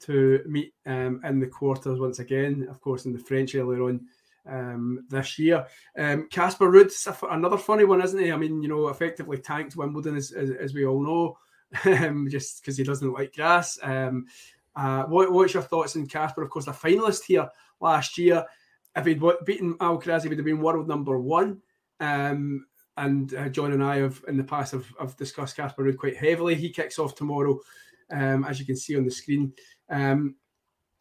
[0.02, 2.68] to meet um, in the quarters once again.
[2.70, 4.02] Of course, in the French earlier on
[4.50, 5.66] um, this year.
[5.98, 6.92] Um, Casper Ruud,
[7.32, 8.32] another funny one, isn't he?
[8.32, 11.38] I mean, you know, effectively tanked Wimbledon, as, as, as we all know,
[11.86, 13.78] um, just because he doesn't like grass.
[13.82, 14.26] Um,
[14.76, 16.42] uh, what, what's your thoughts on Casper?
[16.42, 18.46] Of course, the finalist here last year.
[18.96, 21.62] If he'd beaten Alcaraz, he would have been world number one.
[22.00, 22.66] Um,
[22.98, 26.18] and uh, John and I have in the past have, have discussed Casper Ruud quite
[26.18, 26.56] heavily.
[26.56, 27.60] He kicks off tomorrow,
[28.12, 29.54] um, as you can see on the screen.
[29.90, 30.36] Um,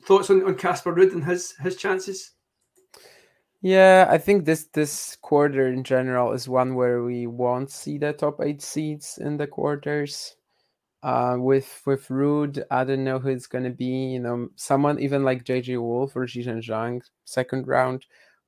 [0.05, 2.33] thoughts on, on Casper Ruud and his his chances?
[3.63, 8.13] Yeah, I think this this quarter in general is one where we won't see the
[8.13, 10.37] top eight seeds in the quarters.
[11.03, 13.87] Uh, with with Ruud, I don't know who it's gonna be.
[14.15, 18.07] You know, someone even like JJ Wolf or Zhizhen Zhang, second round,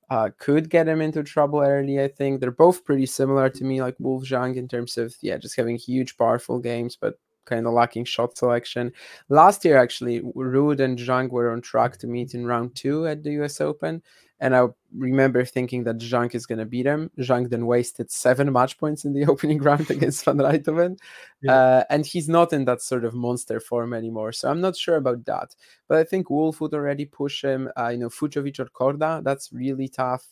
[0.09, 2.01] uh, could get him into trouble early.
[2.01, 5.37] I think they're both pretty similar to me, like Wolf Zhang in terms of yeah,
[5.37, 8.91] just having huge, powerful games, but kind of lacking shot selection.
[9.29, 13.23] Last year, actually, Ruud and Zhang were on track to meet in round two at
[13.23, 13.61] the U.S.
[13.61, 14.01] Open.
[14.39, 17.09] And I remember thinking that Zhang is going to beat him.
[17.19, 20.99] Zhang then wasted seven match points in the opening round against Van Rijthoven.
[21.41, 21.53] Yeah.
[21.53, 24.33] Uh, and he's not in that sort of monster form anymore.
[24.33, 25.55] So I'm not sure about that.
[25.87, 27.69] But I think Wolf would already push him.
[27.77, 30.25] Uh, you know, Fucsovics or Korda, that's really tough.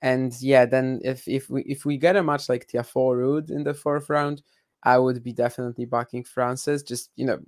[0.00, 3.62] And yeah, then if if we if we get a match like Tiafoe Ruud in
[3.62, 4.42] the fourth round,
[4.84, 6.82] I would be definitely backing Francis.
[6.82, 7.38] Just you know,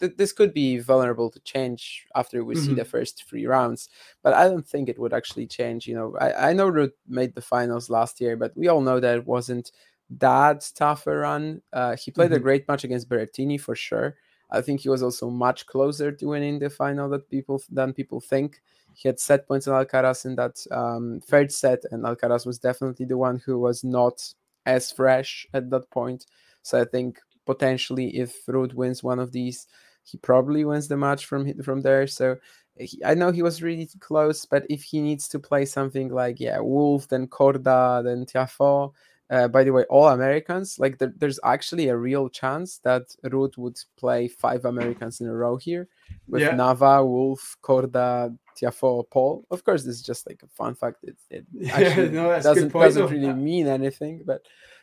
[0.00, 2.64] th- this could be vulnerable to change after we mm-hmm.
[2.64, 3.88] see the first three rounds,
[4.22, 5.86] but I don't think it would actually change.
[5.86, 8.98] You know, I, I know Ruud made the finals last year, but we all know
[9.00, 9.70] that it wasn't
[10.18, 11.62] that tough a run.
[11.72, 12.36] Uh, he played mm-hmm.
[12.36, 14.16] a great match against Berrettini for sure.
[14.50, 18.20] I think he was also much closer to winning the final that people than people
[18.20, 18.60] think.
[18.94, 23.06] He had set points on Alcaraz in that um, third set, and Alcaraz was definitely
[23.06, 24.34] the one who was not
[24.66, 26.26] as fresh at that point.
[26.62, 29.66] So I think potentially if Ruud wins one of these,
[30.02, 32.06] he probably wins the match from from there.
[32.06, 32.36] So
[32.78, 36.40] he, I know he was really close, but if he needs to play something like
[36.40, 38.92] yeah, Wolf, then Korda, then Tiafoe.
[39.30, 43.56] Uh, by the way, all Americans, like there, there's actually a real chance that Ruud
[43.58, 45.86] would play five Americans in a row here
[46.26, 46.50] with yeah.
[46.50, 49.44] Nava, Wolf, Korda, Tiafoe, Paul.
[49.52, 51.04] Of course, this is just like a fun fact.
[51.04, 54.42] It, it actually yeah, no, doesn't doesn't really mean anything, but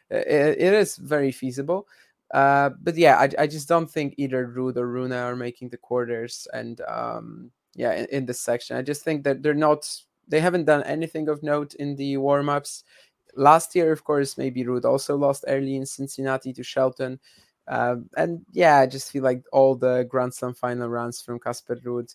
[0.10, 1.88] it, it is very feasible.
[2.34, 5.78] Uh, but yeah, I, I just don't think either Ruud or Rune are making the
[5.78, 9.89] quarters, and um, yeah, in, in this section, I just think that they're not.
[10.28, 12.84] They haven't done anything of note in the warm ups.
[13.36, 17.20] Last year, of course, maybe Ruud also lost early in Cincinnati to Shelton.
[17.70, 21.78] Um, and yeah, I just feel like all the Grand Slam final runs from Casper
[21.78, 22.13] Ruud,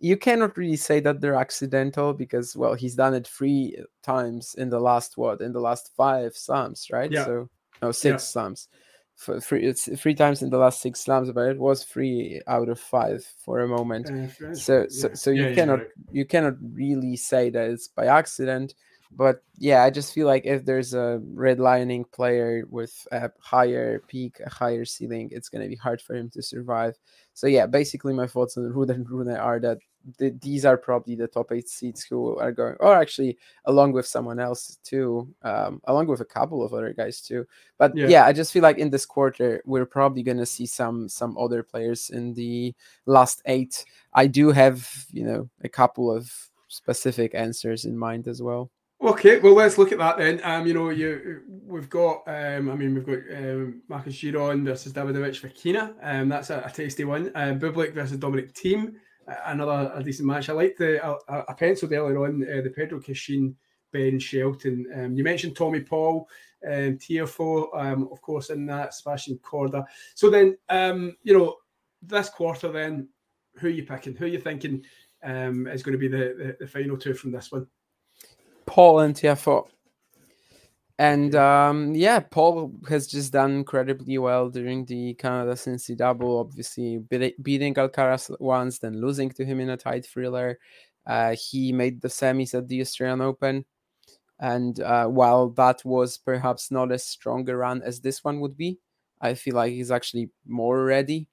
[0.00, 4.70] you cannot really say that they're accidental because, well, he's done it three times in
[4.70, 7.12] the last what in the last five slams, right?
[7.12, 7.26] Yeah.
[7.26, 7.48] So
[7.82, 8.32] no, six yeah.
[8.32, 8.68] slams.
[9.16, 12.70] For three, it's three times in the last six slams, but it was three out
[12.70, 14.10] of five for a moment.
[14.10, 15.14] Uh, so, so, yeah.
[15.14, 18.74] so you yeah, cannot you cannot really say that it's by accident
[19.12, 24.40] but yeah, I just feel like if there's a redlining player with a higher peak,
[24.44, 26.96] a higher ceiling, it's going to be hard for him to survive.
[27.34, 29.78] So yeah, basically my thoughts on Ruud and Rune are that
[30.18, 34.06] the, these are probably the top eight seeds who are going, or actually along with
[34.06, 37.46] someone else too, um, along with a couple of other guys too.
[37.78, 38.06] But yeah.
[38.08, 41.36] yeah I just feel like in this quarter we're probably going to see some some
[41.36, 42.74] other players in the
[43.06, 43.84] last eight.
[44.14, 46.32] I do have you know a couple of
[46.68, 48.70] specific answers in mind as well.
[49.02, 50.40] Okay, well let's look at that then.
[50.44, 54.92] Um, you know, you we've got um, I mean we've got um, Marcos Giron versus
[54.92, 55.94] Davidovich Fokina.
[56.02, 57.32] Um, that's a, a tasty one.
[57.34, 58.96] Um, Bublik versus Dominic Thiem,
[59.46, 60.50] another a decent match.
[60.50, 63.56] I like the I, I penciled earlier on uh, the Pedro Cachin,
[63.90, 64.86] Ben Shelton.
[64.94, 66.28] Um, you mentioned Tommy Paul,
[66.66, 69.82] um, Tiafoe, um, of course, in that Sebastian Korda.
[70.14, 71.56] So then, um, you know,
[72.02, 73.08] this quarter then,
[73.60, 74.14] who are you picking?
[74.14, 74.84] Who are you thinking
[75.24, 77.66] um, is going to be the, the, the final two from this one?
[78.70, 79.66] Paul and Tiafoe.
[80.96, 86.38] And um, yeah, Paul has just done incredibly well during the Canada Cincy double.
[86.38, 86.98] Obviously,
[87.42, 90.58] beating Alcaraz once, then losing to him in a tight thriller.
[91.04, 93.64] Uh, he made the semis at the Australian Open.
[94.38, 98.56] And uh, while that was perhaps not as strong a run as this one would
[98.56, 98.78] be,
[99.20, 101.26] I feel like he's actually more ready.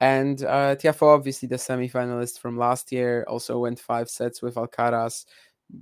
[0.00, 5.24] And uh, Tiafoe, obviously the semi-finalist from last year, also went five sets with Alcaraz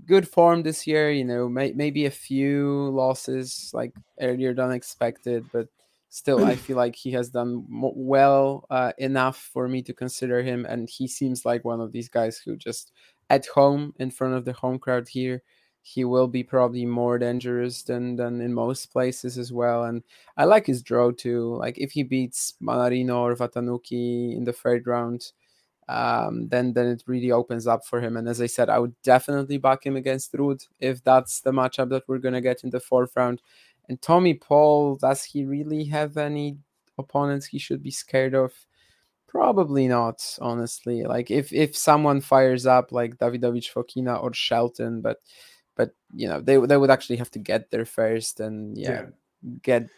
[0.06, 1.10] good form this year.
[1.10, 5.68] You know, may, maybe a few losses like earlier than expected, but
[6.08, 10.66] still, I feel like he has done well uh, enough for me to consider him.
[10.66, 12.92] And he seems like one of these guys who just
[13.30, 15.42] at home in front of the home crowd here.
[15.82, 19.84] He will be probably more dangerous than than in most places as well.
[19.84, 20.02] And
[20.36, 21.54] I like his draw too.
[21.56, 25.30] Like if he beats Mannarino or Vatanuki in the third round,
[25.88, 28.16] um, then then it really opens up for him.
[28.16, 31.90] And as I said, I would definitely back him against Ruud if that's the matchup
[31.90, 33.40] that we're gonna get in the fourth round.
[33.88, 36.58] And Tommy Paul, does he really have any
[36.98, 38.52] opponents he should be scared of?
[39.28, 41.04] Probably not, honestly.
[41.04, 45.18] Like if if someone fires up like Davidovich Fokina or Shelton, but
[45.76, 49.50] but you know they they would actually have to get there first and yeah, yeah.
[49.62, 49.88] get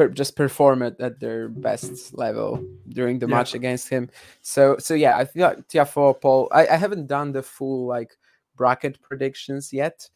[0.00, 3.34] per, just perform it at their best level during the yeah.
[3.36, 4.08] match against him.
[4.40, 6.48] So so yeah, I feel like Tiafoe, Paul.
[6.52, 8.16] I, I haven't done the full like
[8.56, 10.08] bracket predictions yet.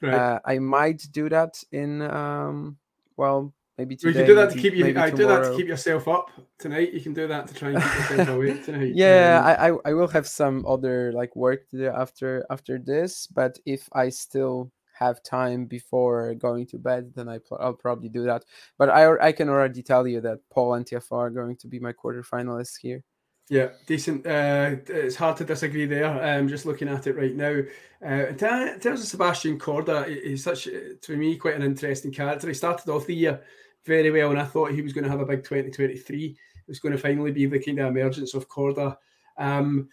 [0.00, 0.14] Right.
[0.14, 2.76] Uh, I might do that in um
[3.16, 4.10] well maybe today.
[4.10, 4.86] We can do that to keep you.
[4.98, 6.92] I do that to keep yourself up tonight.
[6.92, 8.92] You can do that to try and keep yourself awake tonight.
[8.94, 12.78] Yeah, um, I, I I will have some other like work to do after after
[12.78, 14.70] this, but if I still
[15.04, 18.44] have time before going to bed, then I pl- I'll probably do that.
[18.78, 21.78] But I I can already tell you that Paul and Tiafoe are going to be
[21.80, 23.04] my quarterfinalists here.
[23.48, 24.26] Yeah, decent.
[24.26, 26.06] Uh, it's hard to disagree there.
[26.06, 27.60] I'm um, just looking at it right now.
[28.04, 32.48] Uh, in, terms of Sebastian Korda, he's such, to me, quite an interesting character.
[32.48, 33.42] He started off the year
[33.84, 36.24] very well, and I thought he was going to have a big 2023.
[36.26, 36.36] It
[36.66, 38.96] was going to finally be the kind of emergence of Korda.
[39.36, 39.88] Um,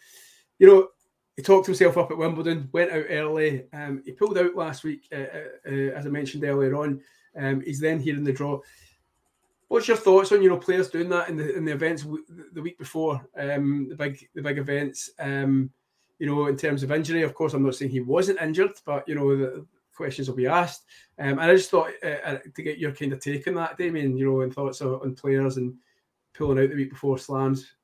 [0.59, 0.87] you know,
[1.39, 3.63] he talked himself up at Wimbledon, went out early.
[3.71, 6.99] Um, he pulled out last week, uh, uh, uh, as I mentioned earlier on.
[7.33, 8.59] Um, he's then here in the draw.
[9.69, 12.25] What's your thoughts on you know players doing that in the in the events w-
[12.51, 15.11] the week before um, the big the big events?
[15.17, 15.69] Um,
[16.17, 19.07] you know, in terms of injury, of course, I'm not saying he wasn't injured, but
[19.07, 20.87] you know the questions will be asked.
[21.19, 23.77] Um, and I just thought uh, uh to get your kind of take on that,
[23.77, 24.17] Damien.
[24.17, 25.73] You know, and thoughts on players and
[26.33, 27.75] pulling out the week before slams.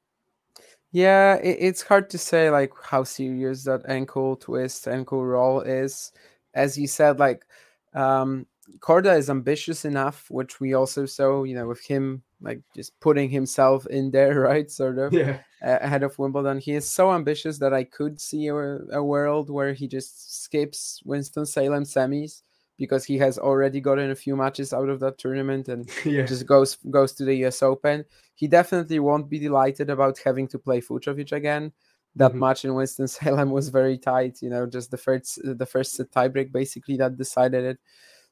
[0.96, 6.14] Yeah, it, it's hard to say like how serious that ankle twist, ankle roll is.
[6.54, 7.46] As you said, like
[7.94, 8.48] um
[8.80, 13.30] Korda is ambitious enough, which we also saw, you know, with him like just putting
[13.30, 14.72] himself in there, right?
[14.72, 15.42] Sort of yeah.
[15.62, 16.60] ahead of Wimbledon.
[16.60, 21.02] He is so ambitious that I could see a, a world where he just skips
[21.04, 22.42] Winston Salem semis
[22.78, 26.24] because he has already gotten a few matches out of that tournament and yeah.
[26.24, 28.06] just goes goes to the US Open.
[28.36, 31.72] He definitely won't be delighted about having to play Fucsovics again.
[32.18, 32.40] That mm-hmm.
[32.40, 36.52] match in Winston Salem was very tight, you know, just the first the first tiebreak
[36.52, 37.80] basically that decided it.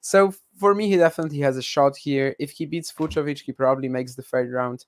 [0.03, 2.35] So for me, he definitely has a shot here.
[2.37, 4.85] If he beats Fucsovics, he probably makes the third round.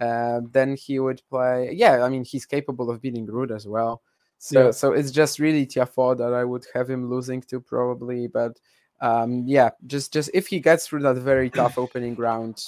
[0.00, 1.70] Uh, then he would play.
[1.72, 4.02] Yeah, I mean, he's capable of beating Ruud as well.
[4.38, 4.70] So, yeah.
[4.72, 8.26] so it's just really Tiafoe that I would have him losing to probably.
[8.26, 8.58] But
[9.04, 12.64] um, yeah, just just if he gets through that very tough opening round,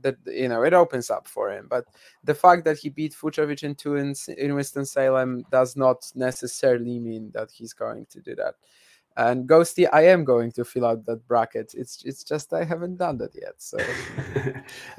[0.00, 1.68] that you know it opens up for him.
[1.70, 1.84] But
[2.24, 6.98] the fact that he beat Fucsovics in two in, in Winston Salem does not necessarily
[6.98, 8.54] mean that he's going to do that.
[9.16, 11.72] And Ghosty, I am going to fill out that bracket.
[11.76, 13.54] It's it's just I haven't done that yet.
[13.58, 13.78] So,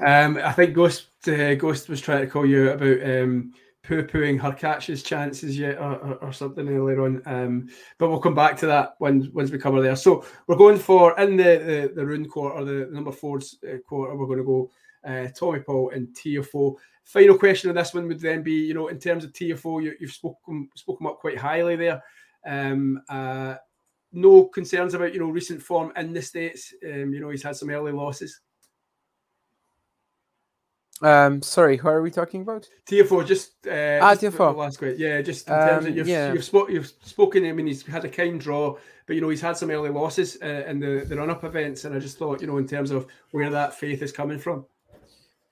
[0.00, 3.52] um, I think Ghost uh, Ghost was trying to call you about um,
[3.86, 7.22] poo-pooing Hurkacz's chances yet, or, or, or, something earlier on.
[7.26, 7.68] Um,
[7.98, 9.96] but we'll come back to that when once we cover there.
[9.96, 14.16] So we're going for in the the, the Rune quarter, the, number four's uh, quarter.
[14.16, 14.70] We're going to go
[15.04, 16.74] uh, Tommy Paul and Tiafoe.
[17.04, 19.94] Final question on this one would then be, you know, in terms of Tiafoe, you,
[20.00, 22.02] you've spoken spoken up quite highly there.
[22.44, 23.54] Um, uh,
[24.12, 26.74] no concerns about you know recent form in the states.
[26.84, 28.40] Um, you know, he's had some early losses.
[31.02, 32.68] Um, sorry, who are we talking about?
[32.86, 34.56] Tiafoe, just uh, ah, just Tiafoe.
[34.56, 34.98] Last question.
[34.98, 36.32] Yeah, just in terms um, of you've, yeah.
[36.32, 37.44] you've, you've spoken.
[37.46, 38.76] I mean, he's had a kind draw,
[39.06, 41.84] but you know he's had some early losses uh, in the, the run up events,
[41.84, 44.64] and I just thought, you know, in terms of where that faith is coming from.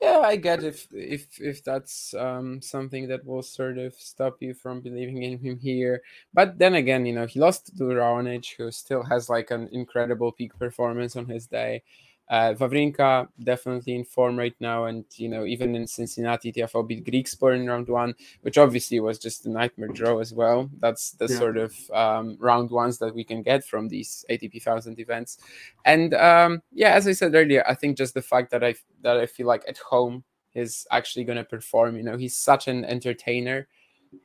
[0.01, 4.53] Yeah, I get if if if that's um, something that will sort of stop you
[4.53, 6.03] from believing in him here.
[6.33, 10.33] But then again, you know, he lost to Raonic, who still has like an incredible
[10.33, 11.83] peak performance on his day.
[12.29, 17.05] Uh, Wawrinka definitely in form right now, and you know even in Cincinnati, Tiafoe beat
[17.05, 20.71] Griekspoor in round one, which obviously was just a nightmare draw as well.
[20.81, 21.39] That's the yeah.
[21.39, 25.39] sort of um, round ones that we can get from these ATP thousand events,
[25.85, 29.19] and um, yeah, as I said earlier, I think just the fact that I that
[29.19, 31.97] I feel like at home is actually going to perform.
[31.97, 33.69] You know, he's such an entertainer,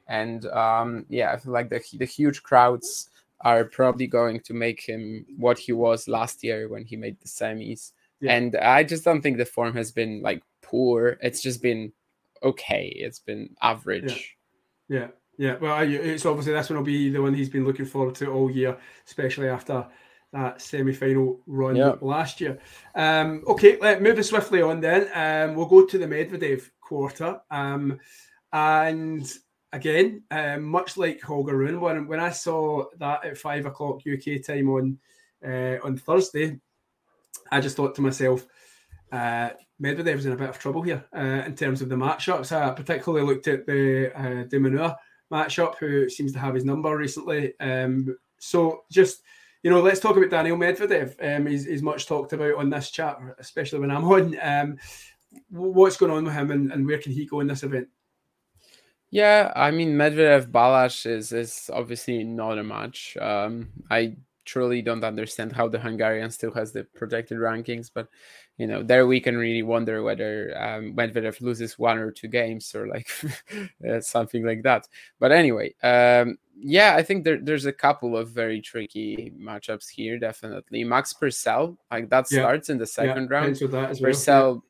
[0.07, 3.09] and um, yeah, I feel like the the huge crowds
[3.41, 7.27] are probably going to make him what he was last year when he made the
[7.27, 7.91] semis.
[8.21, 8.33] Yeah.
[8.33, 11.17] And I just don't think the form has been like poor.
[11.21, 11.93] It's just been
[12.43, 12.87] okay.
[12.87, 14.35] It's been average.
[14.89, 14.97] Yeah.
[14.97, 15.07] Yeah.
[15.37, 15.57] yeah.
[15.59, 18.51] Well, it's obviously this one will be the one he's been looking forward to all
[18.51, 18.77] year,
[19.07, 19.87] especially after
[20.31, 21.95] that semi-final run yeah.
[22.01, 22.59] last year.
[22.93, 25.09] Um, okay, let moving swiftly on then.
[25.13, 27.41] Um, we'll go to the Medvedev quarter.
[27.49, 27.99] Um,
[28.51, 29.31] and
[29.73, 34.43] again, um, much like Holger Rune, when, when I saw that at five o'clock UK
[34.43, 34.97] time on
[35.45, 36.59] uh, on Thursday,
[37.51, 38.45] I just thought to myself,
[39.11, 39.51] uh,
[39.81, 42.51] Medvedev was in a bit of trouble here uh, in terms of the matchups.
[42.51, 44.95] I particularly looked at the uh, Minaur
[45.31, 47.53] matchup, who seems to have his number recently.
[47.59, 49.21] Um, so just
[49.63, 51.15] you know, let's talk about Daniil Medvedev.
[51.21, 54.37] Um, he's, he's much talked about on this chat, especially when I'm on.
[54.41, 54.77] Um,
[55.49, 57.89] what's going on with him, and, and where can he go in this event?
[59.11, 63.17] Yeah, I mean Medvedev Balazs is is obviously not a match.
[63.17, 68.07] Um, I truly don't understand how the Hungarian still has the projected rankings, but
[68.57, 72.75] you know there we can really wonder whether um, Medvedev loses one or two games
[72.75, 73.09] or like
[73.89, 74.87] uh, something like that.
[75.19, 80.19] But anyway, um, yeah, I think there, there's a couple of very tricky matchups here.
[80.19, 83.59] Definitely, Max Purcell, like that starts in the second yeah, round.
[83.99, 84.63] Purcell.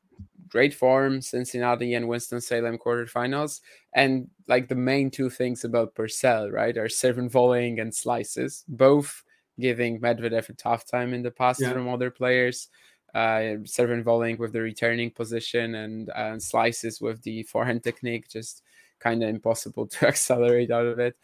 [0.50, 3.60] Great form, Cincinnati and Winston-Salem quarterfinals.
[3.94, 8.64] And like the main two things about Purcell, right, are serve and volleying and slices,
[8.68, 9.22] both
[9.58, 11.72] giving Medvedev a tough time in the past yeah.
[11.72, 12.68] from other players.
[13.12, 13.56] Uh,
[14.04, 18.62] volleying with the returning position and, uh, slices with the forehand technique, just
[19.00, 21.16] kind of impossible to accelerate out of it.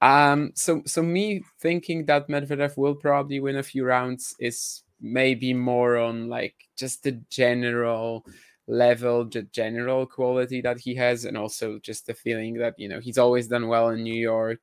[0.00, 5.52] Um, so, so me thinking that Medvedev will probably win a few rounds is maybe
[5.52, 8.24] more on like just the general
[8.66, 13.00] level, the general quality that he has, and also just the feeling that you know
[13.00, 14.60] he's always done well in New York.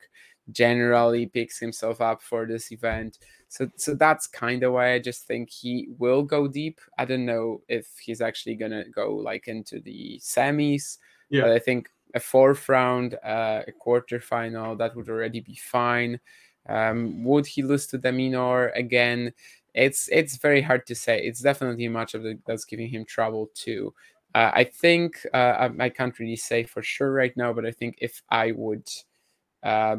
[0.52, 3.20] Generally picks himself up for this event,
[3.50, 6.80] so so that's kind of why I just think he will go deep.
[6.98, 10.98] I don't know if he's actually gonna go like into the semis,
[11.30, 11.42] yeah.
[11.42, 16.20] but I think a fourth round, uh, a quarter final, that would already be fine.
[16.68, 19.34] Um, would he lose to De Minaur again?
[19.74, 21.22] It's it's very hard to say.
[21.22, 23.94] It's definitely a matchup that's giving him trouble too.
[24.36, 27.72] Uh, I think uh, I, I, can't really say for sure right now, but I
[27.72, 28.88] think if I would,
[29.64, 29.98] uh,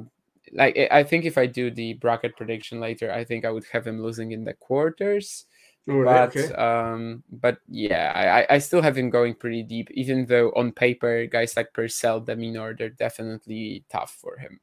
[0.53, 3.85] like, I think if I do the bracket prediction later, I think I would have
[3.85, 5.47] him losing in the quarters.
[5.89, 6.55] Oh, but okay.
[6.55, 11.27] um, but yeah, I, I still have him going pretty deep, even though on paper,
[11.27, 14.61] guys like Purcell, De Minaur, they're definitely tough for him.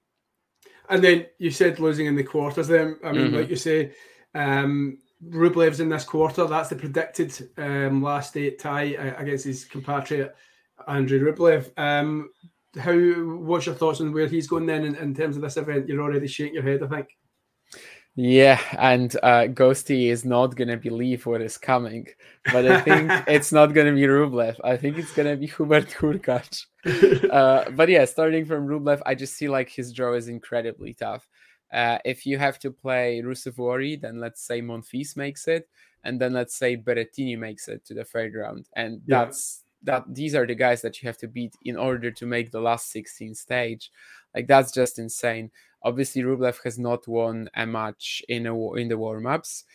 [0.90, 2.70] And then you said losing in the quarters.
[2.70, 3.36] Then I mean, mm-hmm.
[3.36, 3.92] like you say,
[4.36, 6.46] um, Rublev's in this quarter.
[6.46, 10.36] That's the predicted um, last eight tie uh, against his compatriot
[10.88, 11.72] Andrei Rublev.
[11.78, 12.30] Um,
[12.80, 12.94] how?
[12.94, 15.88] What's your thoughts on where he's going then in, in, terms of this event?
[15.88, 17.08] You're already shaking your head, I think.
[18.20, 22.08] Yeah, and uh, Ghosty is not gonna believe what is coming,
[22.52, 24.60] but I think it's not gonna be Rublev.
[24.64, 26.66] I think it's gonna be Hubert Hurkacz.
[27.32, 31.28] uh, but yeah, starting from Rublev, I just see like his draw is incredibly tough.
[31.72, 35.68] Uh, if you have to play Ruusuvuori, then let's say Monfils makes it,
[36.04, 39.26] and then let's say Berrettini makes it to the third round, and yeah.
[39.26, 40.04] that's that.
[40.08, 42.92] These are the guys that you have to beat in order to make the last
[42.92, 43.92] 16 stage.
[44.34, 45.52] Like that's just insane.
[45.84, 49.66] Obviously, Rublev has not won a match in a in the warm ups.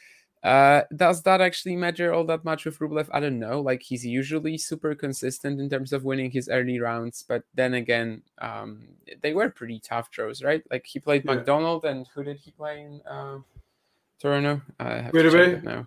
[0.43, 3.09] Uh, does that actually matter all that much with Rublev?
[3.13, 3.61] I don't know.
[3.61, 8.23] Like he's usually super consistent in terms of winning his early rounds, but then again,
[8.39, 8.83] um,
[9.23, 10.63] they were pretty tough draws, right?
[10.71, 11.35] Like he played Yeah.
[11.35, 13.39] McDonald, and who did he play in uh,
[14.21, 14.61] Toronto?
[14.81, 15.59] I have Wait to a check minute.
[15.59, 15.87] it now.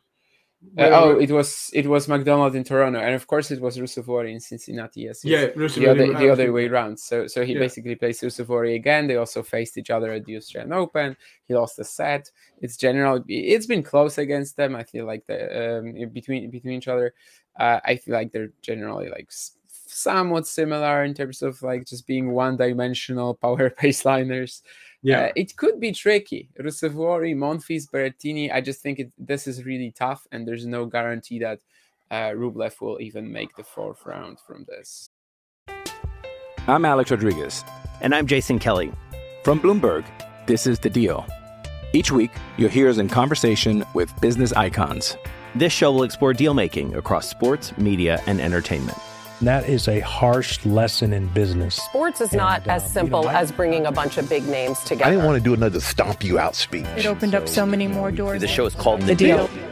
[0.78, 4.32] Uh, oh, it was it was McDonald in Toronto, and of course it was Ruusuvuori
[4.32, 5.02] in Cincinnati.
[5.02, 5.48] Yes, Yeah.
[5.56, 7.00] Ruusuvuori, the other the other way around.
[7.00, 7.60] So so he Yeah.
[7.60, 9.08] basically plays Ruusuvuori again.
[9.08, 11.16] They also faced each other at the Australian Open.
[11.48, 12.30] He lost a set.
[12.62, 13.24] It's general.
[13.28, 14.76] It's been close against them.
[14.76, 17.14] I feel like the um, between between each other.
[17.58, 19.30] Uh, I feel like they're generally like
[19.88, 24.62] somewhat similar in terms of like just being one dimensional power baseliners.
[25.06, 25.26] Yeah.
[25.26, 26.50] Uh, it could be tricky.
[26.60, 28.52] Ruusuvuori, Monfils, Berrettini.
[28.52, 31.60] I just think it, this is really tough, and there's no guarantee that
[32.10, 35.08] uh, Rublev will even make the fourth round from this.
[36.68, 37.64] I'm Alex Rodriguez.
[38.02, 38.92] And I'm Jason Kelly.
[39.44, 40.06] From Bloomberg,
[40.48, 41.24] this is The Deal.
[41.94, 45.18] Each week, you'll hear us in conversation with business icons.
[45.54, 48.98] This show will explore deal making across sports, media, and entertainment.
[49.40, 51.76] And that is a harsh lesson in business.
[51.76, 54.30] Sports is not And, as um, you simple know, I- as bringing a bunch of
[54.30, 55.06] big names together.
[55.06, 56.86] I didn't want to do another stomp you out speech.
[56.96, 58.42] It opened up so many more doors.
[58.42, 59.48] The show is called The The Deal.
[59.48, 59.72] Deal.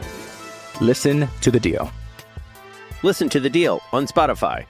[0.80, 1.90] Listen to The Deal.
[3.02, 4.66] Listen to The Deal on Spotify.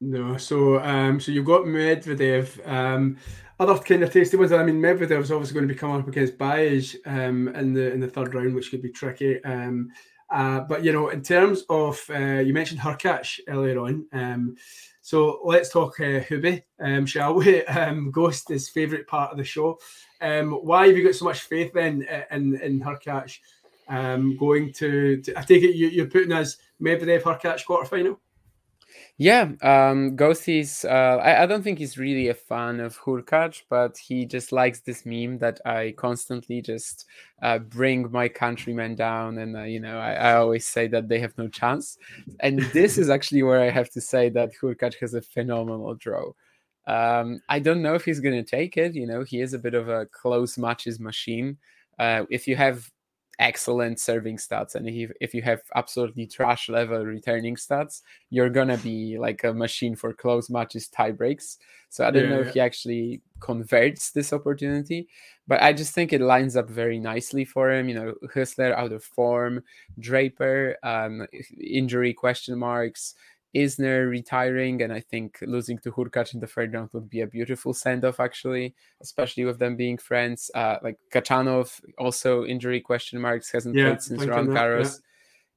[0.00, 2.66] No, so um, so you've got Medvedev.
[2.68, 3.16] Um,
[3.58, 4.52] other kind of tasty ones.
[4.52, 7.92] I mean, Medvedev Medvedev's obviously going to be coming up against Baez um, in the
[7.92, 9.42] in the third round, which could be tricky.
[9.44, 9.88] Um,
[10.30, 14.06] uh, but you know, in terms of uh, you mentioned Hurkacz earlier on.
[14.12, 14.56] Um,
[15.00, 17.64] so let's talk uh, Hubie, um, shall we?
[17.68, 19.78] Um, Ghost is favourite part of the show.
[20.20, 23.38] Um, why have you got so much faith then uh, in in Hurkacz
[23.88, 25.38] um, going to, to?
[25.38, 28.16] I take it you, you're putting as Medvedev Hurkacz quarterfinal.
[29.18, 30.84] Yeah, um, Ghosties.
[30.84, 34.80] Uh, I, I don't think he's really a fan of Hurkacz, but he just likes
[34.80, 37.06] this meme that I constantly just
[37.42, 41.18] uh, bring my countrymen down, and uh, you know, I, I always say that they
[41.20, 41.96] have no chance.
[42.40, 46.32] And this is actually where I have to say that Hurkacz has a phenomenal draw.
[46.86, 48.94] Um, I don't know if he's going to take it.
[48.94, 51.56] You know, he is a bit of a close matches machine.
[51.98, 52.90] Uh, if you have
[53.38, 58.78] excellent serving stats and if, if you have absolutely trash level returning stats you're gonna
[58.78, 61.58] be like a machine for close matches tie breaks
[61.90, 62.48] so i don't Yeah, know yeah.
[62.48, 65.06] if he actually converts this opportunity
[65.46, 68.92] but i just think it lines up very nicely for him you know Hüsler out
[68.92, 69.62] of form
[69.98, 71.26] draper um,
[71.60, 73.14] injury question marks
[73.56, 77.26] Isner retiring, and I think losing to Hurkacz in the third round would be a
[77.26, 80.50] beautiful send off, actually, especially with them being friends.
[80.54, 85.00] Uh, like Khachanov, also injury question marks, hasn't Yeah, played since Roland that, Garros.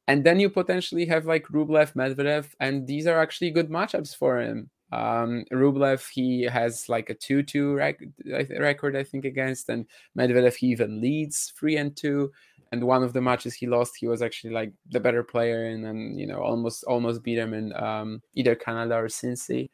[0.07, 4.41] And then you potentially have like Rublev, Medvedev, and these are actually good matchups for
[4.41, 4.69] him.
[4.91, 9.85] Um, Rublev, he has like a 2 2 rec- record, I think, against, and
[10.17, 12.31] Medvedev, he even leads 3 and 2
[12.71, 15.83] and one of the matches he lost he was actually like the better player and
[15.83, 19.69] then you know almost almost beat him in um, either canada or cincy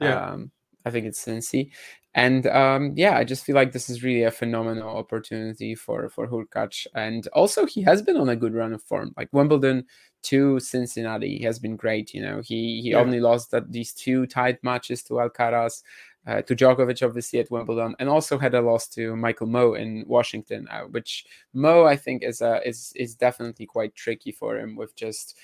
[0.00, 0.32] Yeah.
[0.32, 0.50] um,
[0.84, 1.70] i think it's cincy
[2.14, 6.28] and um, yeah i just feel like this is really a phenomenal opportunity for for
[6.28, 6.86] Hurkacz.
[6.94, 9.84] and also he has been on a good run of form like wimbledon
[10.22, 13.00] to cincinnati he has been great you know he he Yeah.
[13.00, 15.82] only lost that these two tight matches to alcaraz
[16.26, 20.04] uh, to Djokovic, obviously at Wimbledon, and also had a loss to Michael Mmoh in
[20.06, 24.74] Washington, uh, which Mmoh I think is uh, is is definitely quite tricky for him
[24.76, 25.36] with just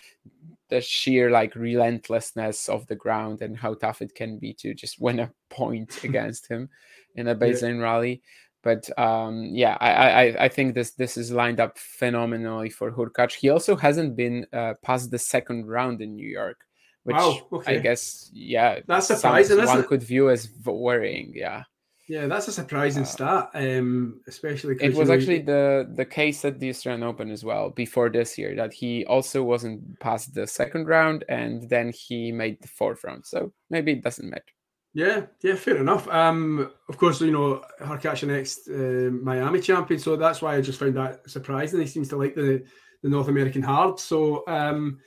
[0.68, 5.00] the sheer like relentlessness of the ground and how tough it can be to just
[5.00, 6.68] win a point against him
[7.14, 8.22] in a baseline rally.
[8.62, 13.34] But um, yeah, I, I I think this this is lined up phenomenally for Hurkacz.
[13.34, 16.66] He also hasn't been uh, past the second round in New York
[17.04, 21.32] which Wow, I guess yeah, That's surprising, isn't One could view as worrying.
[21.34, 21.64] Yeah,
[22.08, 26.58] Yeah, that's a surprising stat, um, especially Uh, it was actually the the case at
[26.58, 30.86] the Australian Open as well before this year that he also wasn't past the second
[30.88, 33.24] round and then he made the fourth round.
[33.24, 34.52] So maybe it doesn't matter.
[34.92, 36.08] Yeah, yeah, fair enough.
[36.08, 40.80] Um, of course, you know, Hurkacz next uh, Miami champion, so that's why I just
[40.80, 41.80] found that surprising.
[41.80, 42.64] He seems to like the
[43.02, 44.00] the North American hard.
[44.00, 44.98] So, um,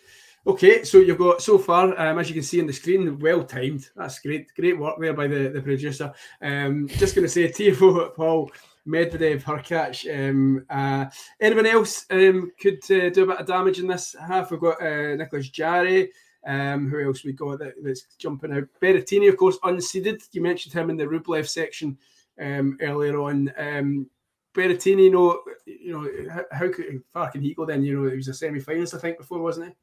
[0.46, 3.44] okay, so you've got so far, um, as you can see on the screen, well
[3.44, 3.90] timed.
[3.96, 6.14] That's great, great work there by the the producer.
[6.42, 8.52] Um, just going to say, Tiafoe, Paul.
[8.88, 10.06] Medvedev, Hurkacz.
[10.14, 11.06] Um, uh,
[11.40, 14.52] anyone else um, could uh, do a bit of damage in this half?
[14.52, 16.12] We've got uh, Nicholas Jarry.
[16.46, 18.66] Um, who else we got that, that's jumping out?
[18.82, 20.22] Berrettini, of course, unseeded.
[20.34, 21.98] You mentioned him in the Rublev section
[22.40, 23.54] um, earlier on.
[23.58, 24.10] Um,
[24.54, 26.70] Berrettini, you know, you know, how, how
[27.12, 27.84] far can he go then?
[27.84, 29.76] You know, he was a semi-finalist, I think, before, wasn't he?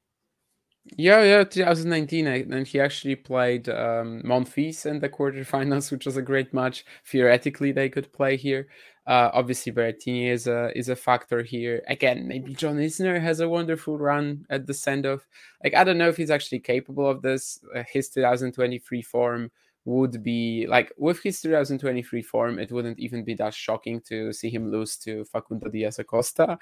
[0.97, 6.16] Yeah, yeah, 2019, I- and he actually played um, Monfils in the quarterfinals, which was
[6.16, 6.84] a great match.
[7.05, 8.68] Theoretically, they could play here.
[9.07, 11.82] Uh, obviously, Berrettini is a is a factor here.
[11.88, 15.26] Again, maybe John Isner has a wonderful run at the send off.
[15.64, 17.61] Like I don't know if he's actually capable of this.
[17.74, 19.51] Uh, his 2023 form
[19.86, 24.50] would be like with his 2023 form, it wouldn't even be that shocking to see
[24.50, 26.58] him lose to Facundo Diaz Acosta.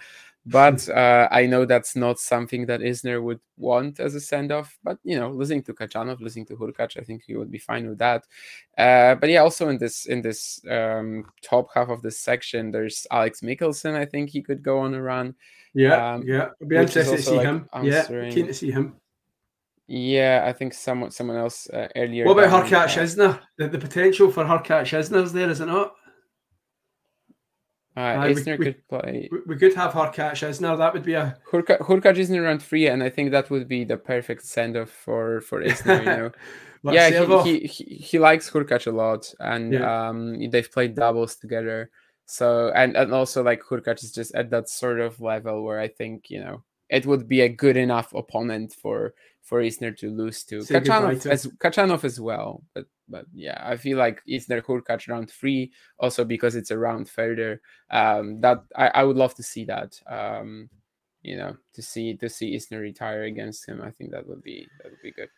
[0.46, 4.78] But uh, I know that's not something that Isner would want as a send off.
[4.84, 7.88] But you know, losing to Khachanov, losing to Hurkacz, I think he would be fine
[7.88, 8.24] with that.
[8.76, 13.06] Uh, but yeah, also in this in this um, top half of this section, there's
[13.10, 13.94] Alex Michelsen.
[13.94, 15.34] I think he could go on a run.
[15.74, 17.68] Yeah, um, yeah, I'd be interested to see like him.
[17.72, 18.28] Answering...
[18.28, 18.96] Yeah, keen to see him.
[19.90, 22.26] Yeah, I think someone someone else uh, earlier.
[22.26, 23.40] What about Hurkacz Isner?
[23.56, 25.94] The, the potential for Hurkacz Isner's there, is it not?
[27.96, 29.30] Uh, uh, Isner we, could play.
[29.46, 30.76] We, could have Isner.
[30.76, 33.96] That would be a Hurkacz Isner around three, and I think that would be the
[33.96, 36.00] perfect send off for for Isner.
[36.00, 36.32] You know.
[36.92, 40.08] yeah, he, he, he, he likes Hurkacz a lot, and yeah.
[40.08, 41.90] um, they've played doubles together.
[42.26, 45.88] So and and also like Hurkacz is just at that sort of level where I
[45.88, 49.14] think you know it would be a good enough opponent for
[49.48, 52.62] for Isner to lose to Khachanov as as well.
[52.74, 57.08] But but yeah, I feel like Isner Hurkacz round three also because it's a round
[57.08, 57.62] further.
[57.90, 59.98] Um, that I, I would love to see that.
[60.06, 60.68] Um,
[61.22, 64.68] you know, to see to see Isner retire against him, I think that would be
[64.82, 65.30] that would be good.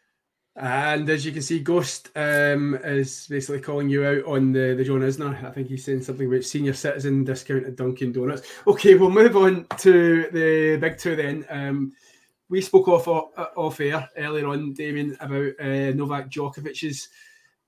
[0.57, 4.83] And as you can see, Ghost um, is basically calling you out on the, the
[4.83, 5.45] John Isner.
[5.45, 8.43] I think he's saying something about senior citizen discount at Dunkin' Donuts.
[8.67, 11.47] Okay, we'll move on to the big two then.
[11.49, 11.93] Um,
[12.51, 17.09] we spoke off off air earlier on, Damien, about uh, Novak Djokovic's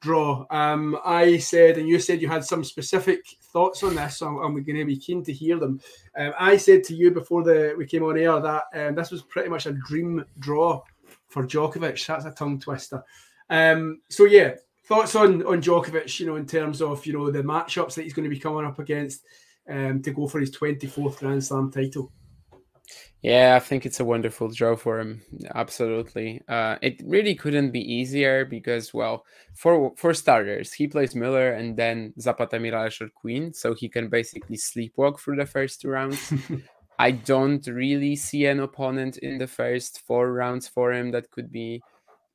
[0.01, 0.45] draw.
[0.51, 4.53] Um, I said, and you said you had some specific thoughts on this, so I'm,
[4.65, 5.81] going to be keen to hear them.
[6.19, 9.23] Um, I said to you before the we came on air that um, this was
[9.23, 10.83] pretty much a dream draw
[11.29, 12.05] for Djokovic.
[12.05, 13.03] That's a tongue twister.
[13.49, 14.55] Um, so yeah,
[14.85, 18.15] thoughts on on Djokovic, you know, in terms of you know the matchups that he's
[18.15, 19.25] going to be coming up against
[19.69, 22.11] um, to go for his 24th Grand Slam title.
[23.23, 25.23] Yeah, I think it's a wonderful draw for him.
[25.55, 26.43] Absolutely.
[26.49, 31.77] Uh, it really couldn't be easier because, well, for for starters, he plays Müller and
[31.77, 36.33] then Zapata Miralles or Quinn, so he can basically sleepwalk through the first two rounds.
[36.99, 41.53] I don't really see an opponent in the first four rounds for him that could
[41.53, 41.85] be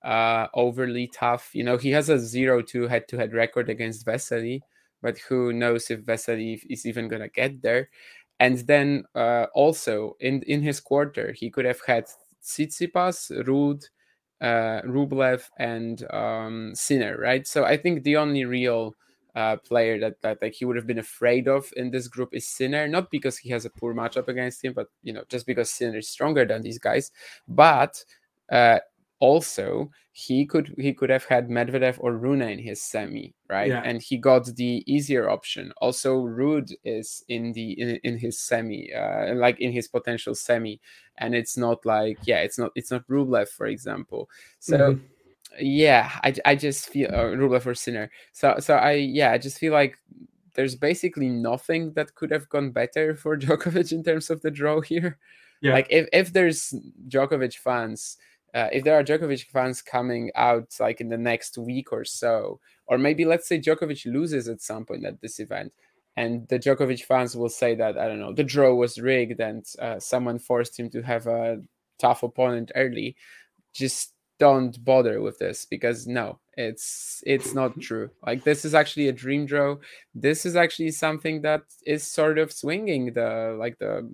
[0.04, 1.50] uh, overly tough.
[1.54, 4.64] You know, he has a 0-2 head-to-head record against Vesely,
[5.02, 7.90] but who knows if Vesely is even gonna get there.
[8.40, 12.06] And then uh, also in in his quarter, he could have had
[12.44, 13.84] Tsitsipas, Ruud,
[14.42, 17.48] uh, Rublev, and um, Sinner, right?
[17.48, 18.96] So I think the only real
[19.36, 22.48] uh, player that, that like he would have been afraid of in this group is
[22.48, 25.70] Sinner, not because he has a poor matchup against him, but you know just because
[25.72, 27.12] Sinner is stronger than these guys.
[27.48, 28.04] But
[28.52, 28.80] uh,
[29.20, 33.70] also he could he could have had Medvedev or Rune in his semi, right?
[33.70, 33.82] Yeah.
[33.84, 35.72] And he got the easier option.
[35.78, 40.82] Also, Ruud is in the in, in his semi, uh, like in his potential semi,
[41.18, 44.30] and it's not like yeah, it's not it's not Rublev, for example.
[44.60, 44.78] So.
[44.78, 45.04] Mm-hmm.
[45.60, 48.12] Yeah, I, I just feel uh, Rublev or Sinner.
[48.34, 49.98] So so I yeah I just feel like
[50.56, 54.82] there's basically nothing that could have gone better for Djokovic in terms of the draw
[54.82, 55.18] here.
[55.62, 55.74] Yeah.
[55.74, 56.74] Like if, if there's
[57.08, 58.18] Djokovic fans
[58.58, 62.60] uh, if there are Djokovic fans coming out like in the next week or so,
[62.88, 65.74] or maybe let's say Djokovic loses at some point at this event,
[66.16, 69.64] and the Djokovic fans will say that I don't know the draw was rigged and
[69.80, 71.62] uh, someone forced him to have a
[72.00, 73.16] tough opponent early.
[73.74, 78.10] Just don't bother with this because no it's it's not true.
[78.26, 79.78] Like this is actually a dream draw
[80.16, 84.10] this is actually something that is sort of swinging the like the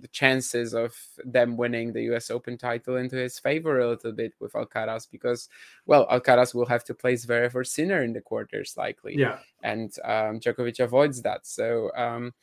[0.00, 4.34] the chances of them winning the US Open title into his favor a little bit
[4.40, 5.48] with Alcaraz because
[5.86, 9.16] well Alcaraz will have to play Zverev or Sinner in the quarters likely.
[9.16, 9.38] Yeah.
[9.62, 11.46] And um, Djokovic avoids that.
[11.46, 12.34] So um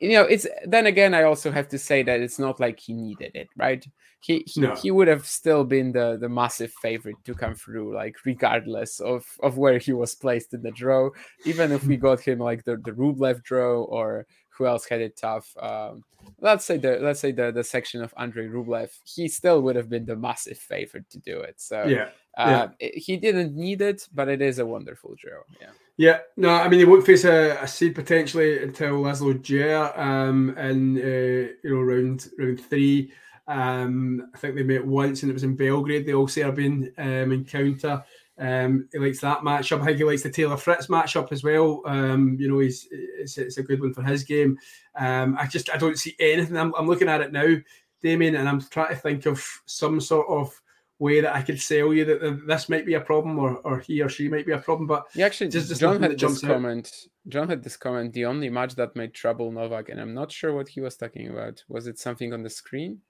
[0.00, 2.92] you know it's then again i also have to say that it's not like he
[2.92, 3.86] needed it right?
[4.20, 4.74] He he, no.
[4.74, 9.24] he would have still been the the massive favorite to come through like regardless of
[9.42, 11.10] of where he was placed in the draw.
[11.46, 12.02] Even if we hmm.
[12.02, 14.26] got him like the the rublev draw or
[14.60, 16.04] who else had it tough um,
[16.40, 19.88] let's say the let's say the the section of Andrei Rublev, he still would have
[19.88, 21.60] been the massive favorite to do it.
[21.60, 22.88] So yeah, uh, yeah.
[22.94, 25.40] he didn't need it, but it is a wonderful draw.
[25.60, 25.70] Yeah.
[25.96, 30.56] Yeah, no, I mean he won't face a, a seed potentially until Laslo Djere um,
[30.56, 33.12] in uh, you know round round three.
[33.46, 37.32] Um, I think they met once and it was in Belgrade, the all Serbian um,
[37.32, 38.02] encounter.
[38.40, 39.82] Um, he likes that matchup.
[39.82, 41.82] I think he likes the Taylor Fritz matchup as well.
[41.84, 44.58] Um, you know, he's it's, it's, a good one for his game.
[44.98, 46.56] Um, I just I don't see anything.
[46.56, 47.56] I'm, I'm looking at it now,
[48.02, 50.58] Damien, and I'm trying to think of some sort of
[50.98, 54.00] way that I could sell you that this might be a problem or, or he
[54.00, 54.86] or she might be a problem.
[54.86, 57.08] But yeah, actually, just, just John had this comment.
[57.28, 58.14] John had this comment.
[58.14, 61.28] The only match that made trouble Novak, and I'm not sure what he was talking
[61.28, 61.62] about.
[61.68, 63.00] Was it something on the screen?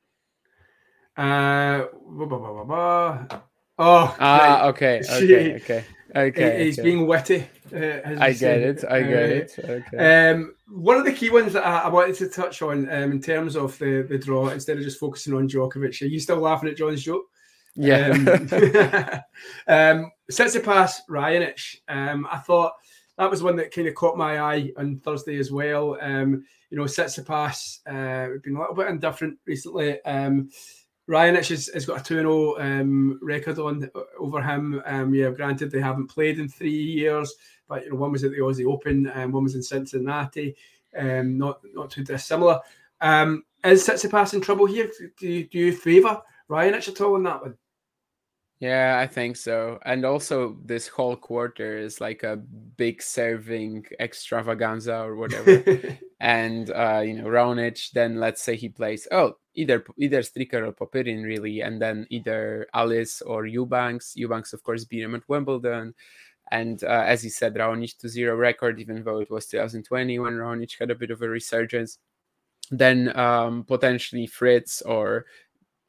[1.17, 3.41] Uh, blah, blah, blah,
[3.81, 6.65] oh, ah, okay, okay, okay, okay.
[6.65, 6.89] He's okay.
[6.89, 7.47] being witty.
[7.75, 8.85] Uh, I get it.
[8.89, 9.59] I get uh, it.
[9.59, 10.31] Okay.
[10.31, 13.21] Um, one of the key ones that I, I wanted to touch on um, in
[13.21, 16.69] terms of the, the draw, instead of just focusing on Djokovic, are you still laughing
[16.69, 17.27] at John's joke?
[17.75, 18.09] Yeah.
[18.09, 18.29] Um,
[19.69, 21.77] um, Tsitsipas Raonic.
[21.89, 22.73] Um, I thought
[23.19, 25.97] that was one that kind of caught my eye on Thursday as well.
[26.01, 30.03] Um, you know, Tsitsipas uh, been a little bit indifferent recently.
[30.05, 30.51] Um,
[31.11, 34.81] Raonic has, has got a 2 0 um, record on over him.
[34.87, 37.35] Um, yeah, granted, they haven't played in three years,
[37.69, 40.55] but you know, one was at the Aussie Open and one was in Cincinnati.
[40.97, 42.61] Um, not not too dissimilar.
[43.01, 44.89] Um, is Tsitsipas in trouble here?
[45.19, 47.57] Do you, do you favour Raonic at all that one?
[48.61, 49.79] Yeah, I think so.
[49.87, 55.65] And also, this whole quarter is like a big serving extravaganza or whatever.
[56.21, 60.73] and uh, you know, Raonic, then let's say he plays oh either either Stricker or
[60.73, 64.15] Popyrin really, and then either Halys or Eubanks.
[64.15, 65.95] Eubanks, of course, beat him at Wimbledon.
[66.51, 70.35] And uh, as he said, Raonic to zero record, even though it was 2020 when
[70.35, 71.99] Raonic had a bit of a resurgence.
[72.71, 75.25] Then um, potentially Fritz or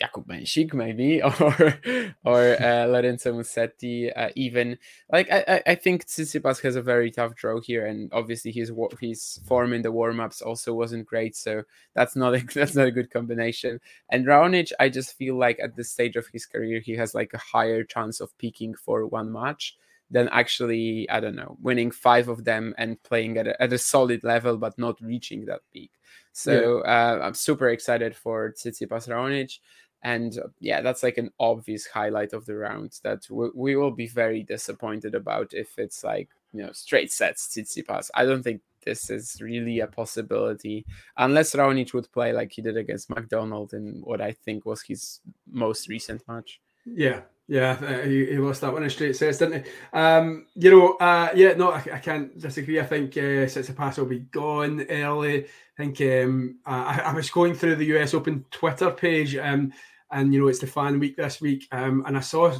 [0.01, 1.79] Jakub Mensik maybe or
[2.23, 4.77] or uh, Lorenzo Musetti uh, even
[5.11, 9.39] like I, I think Tsitsipas has a very tough draw here and obviously his his
[9.45, 13.11] form in the warm-ups also wasn't great so that's not a, that's not a good
[13.11, 13.79] combination.
[14.09, 17.33] And Raonic I just feel like at this stage of his career he has like
[17.33, 19.77] a higher chance of peaking for one match
[20.09, 23.77] than actually I don't know winning five of them and playing at a, at a
[23.77, 25.91] solid level but not reaching that peak.
[26.33, 26.91] So yeah.
[26.91, 29.59] uh, I'm super excited for Tsitsipas Raonic
[30.03, 34.07] and uh, yeah that's like an obvious highlight of the round that we, will be
[34.07, 38.09] very disappointed about if it's like you know straight sets Tsitsipas.
[38.13, 40.85] I don't think this is really a possibility
[41.17, 45.19] unless Raonic would play like he did against McDonald in what I think was his
[45.51, 46.59] most recent match.
[46.85, 49.71] Yeah, yeah, uh, he, he, lost that one in straight sets, didn't he?
[49.93, 52.79] Um, you know, uh, yeah, no, I, I, can't disagree.
[52.79, 55.45] I think uh, Tsitsipas will be gone early.
[55.45, 55.47] I
[55.77, 59.35] think um, I, I, was going through the US Open Twitter page.
[59.35, 59.73] Um,
[60.11, 61.67] and you know it's the fan week this week.
[61.71, 62.53] Um, and I saw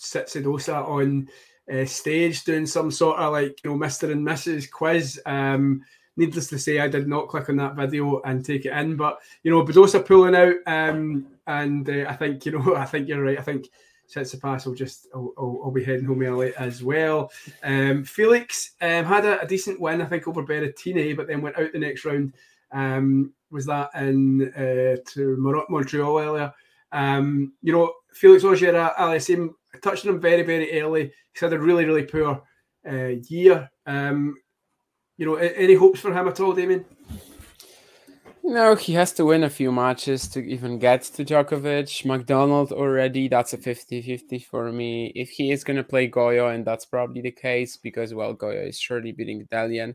[0.00, 1.28] Tsitsidosa on
[1.72, 4.70] uh, stage doing some sort of like you know Mister and Mrs.
[4.70, 5.20] quiz.
[5.26, 5.82] Um,
[6.16, 8.96] needless to say, I did not click on that video and take it in.
[8.96, 13.08] But you know, Badosa pulling out, um, and uh, I think you know, I think
[13.08, 13.38] you're right.
[13.38, 13.68] I think
[14.08, 17.30] Tsitsipas will just I'll, I'll, I'll, be heading home early as well.
[17.62, 21.58] Um, Felix um, had a, a, decent win, I think, over Berrettini, but then went
[21.58, 22.34] out the next round.
[22.72, 26.52] Um, was that in uh, to Montreal earlier?
[26.92, 29.50] Um, you know, Felix Auger Aliassime
[29.82, 31.12] touched on him very, very early.
[31.32, 32.42] He's had a really, really poor
[32.88, 33.68] uh, year.
[33.86, 34.34] Um,
[35.16, 36.84] you know, any hopes for him at all, Damien?
[38.44, 42.06] No, he has to win a few matches to even get to Djokovic.
[42.06, 45.12] McDonald already, that's a 50 50 for me.
[45.14, 48.68] If he is going to play Goyo, and that's probably the case because, well, Goyo
[48.68, 49.94] is surely beating Dellien.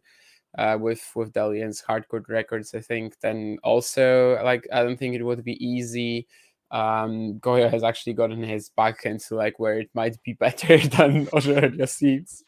[0.55, 3.19] Uh, with with Dellien's hardcore records, I think.
[3.21, 6.27] Then also, like, I don't think it would be easy
[6.73, 11.27] um, Goyo has actually gotten his back into like where it might be better than
[11.31, 12.43] Auger seats,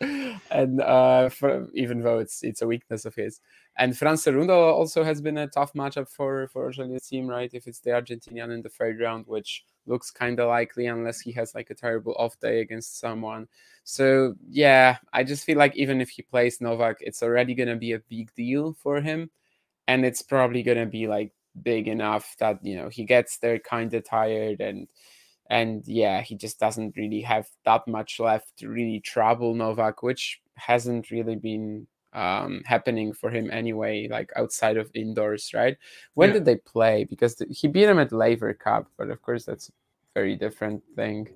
[0.49, 3.39] and uh, for, even though it's it's a weakness of his.
[3.77, 7.51] And Fran Cerundolo also has been a tough matchup for for Auger's team, right?
[7.53, 11.31] If it's the Argentinian in the third round, which looks kind of likely unless he
[11.33, 13.47] has like a terrible off day against someone.
[13.83, 17.91] So yeah, I just feel like even if he plays Novak, it's already gonna be
[17.91, 19.29] a big deal for him,
[19.87, 21.31] and it's probably gonna be like
[21.63, 24.87] big enough that you know he gets there kind of tired and
[25.49, 30.41] and yeah he just doesn't really have that much left to really trouble Novak which
[30.55, 35.77] hasn't really been um, happening for him anyway like outside of indoors right?
[36.13, 36.35] When yeah.
[36.35, 37.03] did they play?
[37.03, 39.71] Because the, he beat him at Laver Cup but of course that's a
[40.13, 41.27] very different thing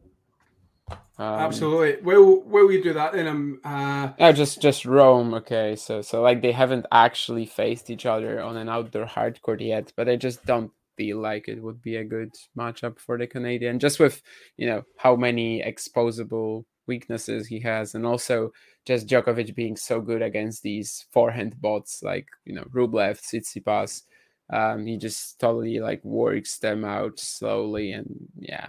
[1.19, 2.01] um, Absolutely.
[2.01, 3.27] Will will you do that then?
[3.27, 4.09] Um, uh...
[4.19, 5.33] Oh, just just Rome.
[5.33, 9.59] Okay, so so like they haven't actually faced each other on an outdoor hard court
[9.59, 13.27] yet, but I just don't feel like it would be a good matchup for the
[13.27, 14.21] Canadian, just with
[14.55, 18.51] you know how many exposable weaknesses he has, and also
[18.85, 24.03] just Djokovic being so good against these forehand bots like you know Rublev, Tsitsipas.
[24.51, 28.07] Um, he just totally like works them out slowly, and
[28.39, 28.67] yeah,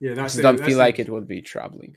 [0.00, 0.34] yeah, that's.
[0.34, 1.96] The, don't that's feel like it would be troubling.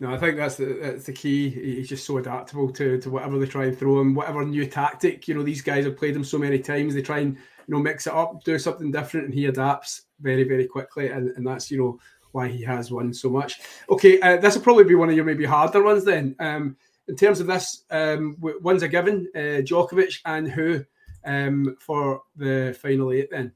[0.00, 1.50] No, I think that's the that's the key.
[1.50, 5.26] He's just so adaptable to to whatever they try and throw him, whatever new tactic.
[5.26, 6.94] You know, these guys have played him so many times.
[6.94, 10.44] They try and you know mix it up, do something different, and he adapts very
[10.44, 11.08] very quickly.
[11.08, 11.98] And, and that's you know
[12.32, 13.60] why he has won so much.
[13.90, 16.36] Okay, uh, this will probably be one of your maybe harder ones then.
[16.38, 16.76] Um,
[17.08, 20.84] in terms of this, um, one's a given: uh, Djokovic and who
[21.24, 23.30] um, for the final eight.
[23.30, 23.52] Then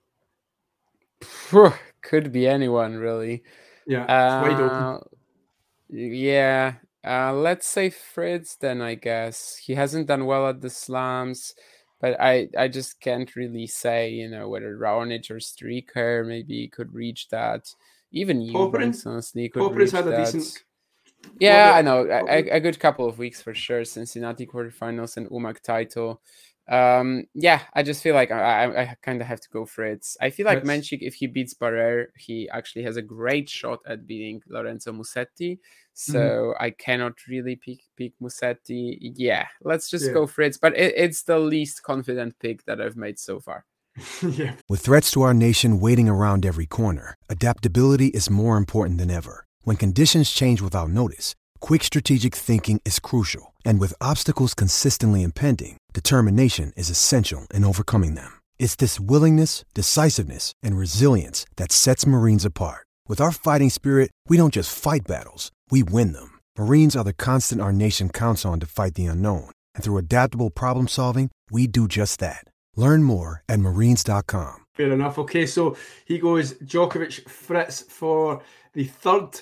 [2.00, 3.44] could be anyone really.
[3.86, 5.08] Yeah, uh, wide open.
[5.90, 6.74] Yeah,
[7.04, 8.56] uh, let's say Fritz.
[8.56, 11.54] Then I guess he hasn't done well at the slams
[12.02, 16.92] but I, I just can't really say, you know, whether Raonic or Stricker maybe could
[16.92, 17.72] reach that.
[18.10, 20.32] Even Eubanks honestly could Popyrin's reach had that.
[20.32, 20.64] decent.
[21.38, 23.84] Yeah, I know a, a, good couple of weeks for sure.
[23.84, 26.20] Cincinnati quarterfinals and Umag title.
[26.68, 29.84] Um, yeah, I just feel like I, I, I kind of have to go for
[29.84, 30.06] it.
[30.20, 34.06] I feel like Mensik, if he beats Barrère, he actually has a great shot at
[34.06, 35.58] beating Lorenzo Musetti.
[35.94, 36.64] So mm-hmm.
[36.64, 38.96] I cannot really pick pick Musetti.
[39.00, 40.12] Yeah, let's just yeah.
[40.12, 40.56] go for it.
[40.60, 43.66] But it, it's the least confident pick that I've made so far.
[44.22, 44.54] yeah.
[44.68, 49.46] With threats to our nation waiting around every corner, adaptability is more important than ever.
[49.62, 53.54] When conditions change without notice, quick strategic thinking is crucial.
[53.64, 58.40] And with obstacles consistently impending, determination is essential in overcoming them.
[58.58, 62.86] It's this willingness, decisiveness, and resilience that sets Marines apart.
[63.08, 66.38] With our fighting spirit, we don't just fight battles we win them.
[66.58, 69.50] Marines are the constant our nation counts on to fight the unknown.
[69.74, 72.44] And through adaptable problem solving, we do just that.
[72.76, 74.66] Learn more at marines.com.
[74.74, 75.18] Fair enough.
[75.18, 78.42] Okay, so he goes Djokovic Fritz for
[78.74, 79.40] the third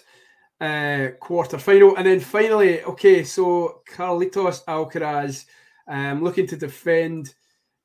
[0.60, 1.96] uh, quarter final.
[1.96, 5.46] And then finally, okay, so Carlitos Alcaraz
[5.90, 7.34] um, looking to defend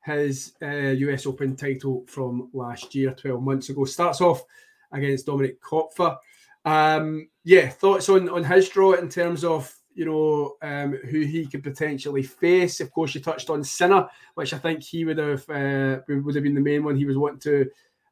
[0.04, 3.84] his uh, US Open title from last year, 12 months ago.
[3.84, 4.44] Starts off
[4.92, 6.16] against Dominik Koepfer.
[6.64, 11.46] Um, yeah, thoughts on on his draw in terms of you know um, who he
[11.46, 12.80] could potentially face.
[12.80, 16.44] Of course, you touched on Sinner, which I think he would have uh, would have
[16.44, 17.70] been the main one he was wanting to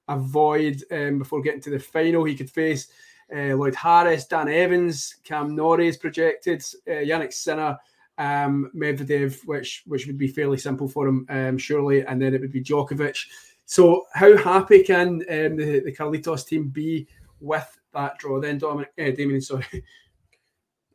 [0.08, 2.24] avoid um, before getting to the final.
[2.24, 2.88] He could face
[3.34, 7.78] uh, Lloyd Harris, Dan Evans, Cam Norrie is projected, uh, Jannik Sinner,
[8.18, 12.40] um, Medvedev, which which would be fairly simple for him, um, surely, and then it
[12.40, 13.26] would be Djokovic.
[13.66, 17.06] So, how happy can um, the the Carlitos team be
[17.40, 19.64] with that draw then, Dominic, uh, Damien, sorry?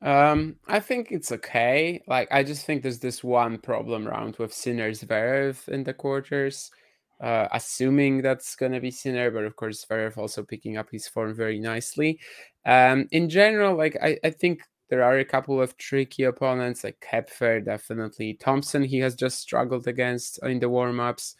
[0.01, 2.01] Um, I think it's okay.
[2.07, 6.71] Like, I just think there's this one problem round with Sinner Zverev in the quarters.
[7.19, 11.05] Uh, assuming that's going to be Sinner, but of course, Zverev also picking up his
[11.05, 12.17] form very nicely.
[12.65, 17.05] Um, in general, like, I, I think there are a couple of tricky opponents like
[17.11, 18.33] Koepfer, definitely.
[18.33, 21.35] Thompson, he has just struggled against in the warm ups.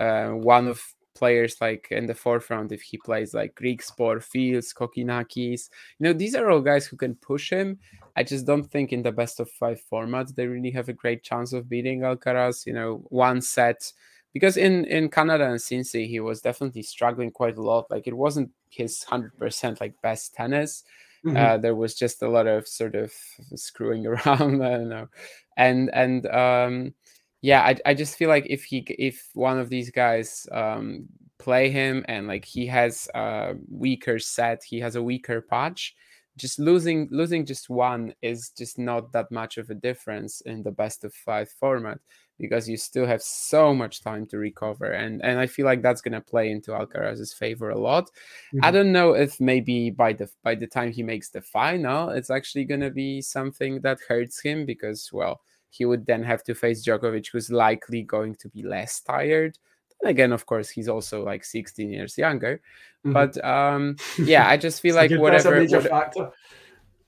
[0.00, 0.82] Uh, one of
[1.14, 5.70] players like in the forefront if he plays like Greek Sport, Fils, Kokinakis.
[5.98, 7.78] You know, these are all guys who can push him.
[8.16, 11.22] I just don't think in the best of five format they really have a great
[11.22, 12.66] chance of beating Alcaraz.
[12.66, 13.92] You know, one set
[14.32, 17.90] because in in Canada and Cincy he was definitely struggling quite a lot.
[17.90, 20.84] Like it wasn't his hundred percent like best tennis.
[21.24, 21.36] Mm-hmm.
[21.36, 23.12] Uh, there was just a lot of sort of
[23.54, 24.62] screwing around.
[24.62, 25.08] I don't know,
[25.56, 26.94] and and um,
[27.40, 31.06] yeah, I, I just feel like if he if one of these guys um,
[31.38, 35.94] play him and like he has a weaker set, he has a weaker patch.
[36.36, 40.72] Just losing losing just one is just not that much of a difference in the
[40.72, 42.00] best of five format
[42.38, 46.00] because you still have so much time to recover and and I feel like that's
[46.00, 48.06] gonna play into Alcaraz's favor a lot.
[48.52, 48.64] Mm-hmm.
[48.64, 52.30] I don't know if maybe by the by the time he makes the final, it's
[52.30, 55.40] actually gonna be something that hurts him because well
[55.74, 59.58] he would then have to face Djokovic, who's likely going to be less tired.
[60.00, 62.60] Then again, of course, he's also like 16 years younger.
[63.04, 63.12] Mm-hmm.
[63.12, 65.66] But um, yeah, I just feel like whatever.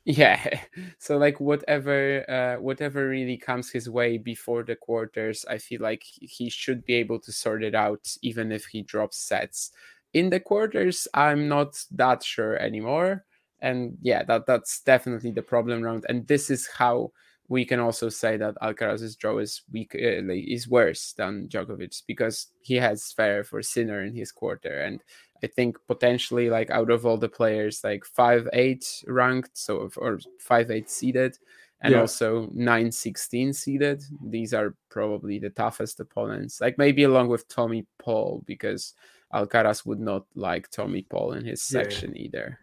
[0.07, 0.61] Yeah.
[0.98, 6.02] So like whatever uh whatever really comes his way before the quarters i feel like
[6.04, 9.72] he should be able to sort it out even if he drops sets.
[10.14, 13.24] In the quarters i'm not that sure anymore.
[13.61, 16.07] And yeah that that's definitely the problem round.
[16.09, 17.12] And this is how
[17.48, 22.48] we can also say that Alcaraz's draw is weak, uh, is worse than Djokovic's because
[22.62, 25.00] he has fair for Sinner in his quarter, and
[25.43, 30.20] I think potentially like out of all the players, like five eight ranked, so or
[30.39, 31.39] five eight seeded,
[31.80, 32.01] and yeah.
[32.01, 34.03] also nine sixteen seeded.
[34.24, 36.61] These are probably the toughest opponents.
[36.61, 38.95] Like maybe along with Tommy Paul because
[39.32, 42.22] Alcaraz would not like Tommy Paul in his section yeah.
[42.22, 42.59] either.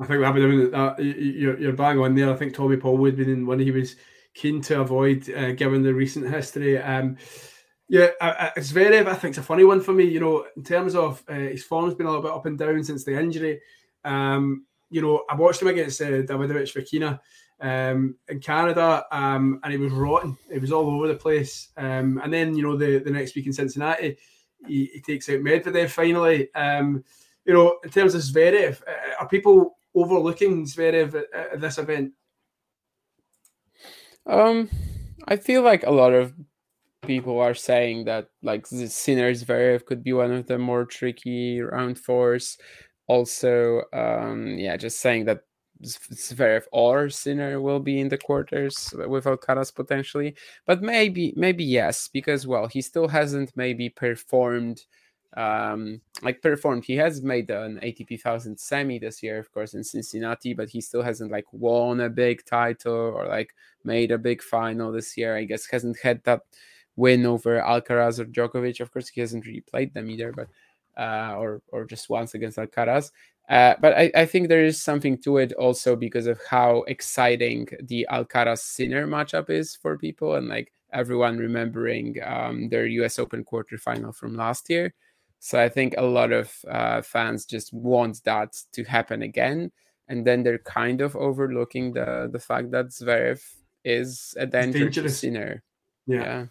[0.00, 2.30] I think we have been uh, you're, you're bang on there.
[2.32, 3.96] I think Tommy Paul would have been in when he was
[4.34, 6.78] keen to avoid uh, given the recent history.
[6.78, 7.16] Um,
[7.88, 8.98] yeah, it's very.
[8.98, 10.04] I think it's a funny one for me.
[10.04, 12.84] You know, in terms of uh, his form's been a little bit up and down
[12.84, 13.60] since the injury.
[14.04, 17.18] Um, you know, I watched him against uh, Davidovich Fokina
[17.60, 20.36] um, in Canada, um, and he was rotten.
[20.52, 21.68] He was all over the place.
[21.78, 24.18] Um, and then you know the the next week in Cincinnati,
[24.66, 26.52] he, he takes out Medvedev finally.
[26.54, 27.04] Um,
[27.46, 32.12] you know, in terms of Zverev, uh, are people overlooking Zverev at, at this event?
[34.26, 34.68] Um,
[35.26, 36.34] I feel like a lot of
[37.02, 41.60] people are saying that like the Sinner Zverev could be one of the more tricky
[41.60, 42.58] round fours.
[43.06, 45.42] Also, um, yeah, just saying that
[45.84, 50.34] Zverev or Sinner will be in the quarters with Alcaraz potentially,
[50.66, 54.82] but maybe maybe yes because well he still hasn't maybe performed
[55.36, 56.84] um like performed.
[56.84, 60.80] He has made an ATP 1000 semi this year of course in Cincinnati but he
[60.80, 65.36] still hasn't like won a big title or like made a big final this year.
[65.36, 66.40] I guess hasn't had that
[67.04, 70.48] win over Alcaraz or Djokovic of course he hasn't really played them either but
[71.02, 73.10] uh or or just once against Alcaraz
[73.48, 77.66] uh, but I, I, think there is something to it also because of how exciting
[77.80, 83.44] the Alcaraz Sinner matchup is for people and like everyone remembering um, their US Open
[83.44, 84.92] quarterfinal from last year.
[85.40, 89.70] So I think a lot of uh, fans just want that to happen again,
[90.08, 93.40] and then they're kind of overlooking the the fact that Zverev
[93.84, 95.62] is a dangerous sinner.
[96.06, 96.16] Yeah.
[96.16, 96.46] yeah.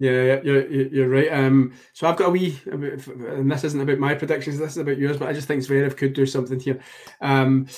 [0.00, 1.32] Yeah, you're, you're right.
[1.32, 4.58] Um, so I've got a wee, and this isn't about my predictions.
[4.58, 6.80] This is about yours, but I just think Zverev could do something here.
[7.20, 7.68] Um,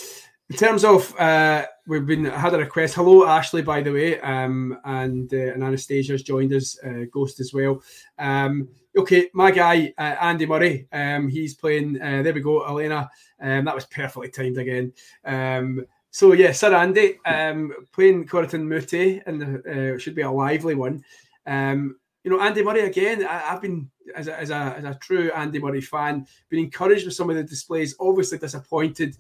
[0.49, 2.95] in terms of, uh, we've been had a request.
[2.95, 7.53] Hello, Ashley, by the way, um, and uh, and Anastasia's joined us, uh, Ghost as
[7.53, 7.83] well.
[8.19, 12.01] Um, okay, my guy uh, Andy Murray, um, he's playing.
[12.01, 13.11] Uh, there we go, Elena.
[13.41, 14.93] Um, that was perfectly timed again.
[15.25, 20.77] Um, so yeah, Sir Andy um, playing Corentin Moutet, and uh, should be a lively
[20.77, 21.05] one.
[21.45, 21.97] Um,
[22.27, 23.25] you know, Andy Murray again.
[23.25, 27.05] I, have been as a, as a as a true Andy Murray fan, been encouraged
[27.05, 27.95] with some of the displays.
[28.01, 29.17] Obviously disappointed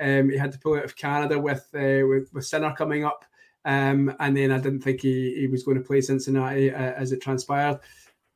[0.00, 3.24] um, he had to pull out of Canada with uh, with, with Sinner coming up,
[3.64, 7.12] um, and then I didn't think he, he was going to play Cincinnati uh, as
[7.12, 7.80] it transpired.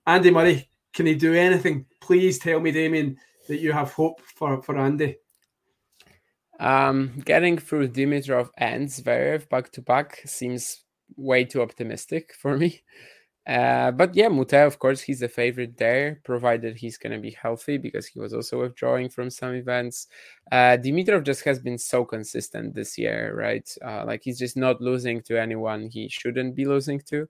[0.06, 1.86] Andy Murray, can he do anything?
[2.00, 3.18] Please tell me, Damien,
[3.48, 5.16] that you have hope for for Andy.
[6.60, 10.84] Um, getting through Dimitrov and Zverev back to back seems
[11.16, 12.82] way too optimistic for me.
[13.46, 17.32] Uh, but yeah, Moutet, of course, he's a favorite there, provided he's going to be
[17.32, 20.06] healthy because he was also withdrawing from some events.
[20.50, 23.68] Uh, Dimitrov just has been so consistent this year, right?
[23.84, 27.28] Uh, like he's just not losing to anyone he shouldn't be losing to.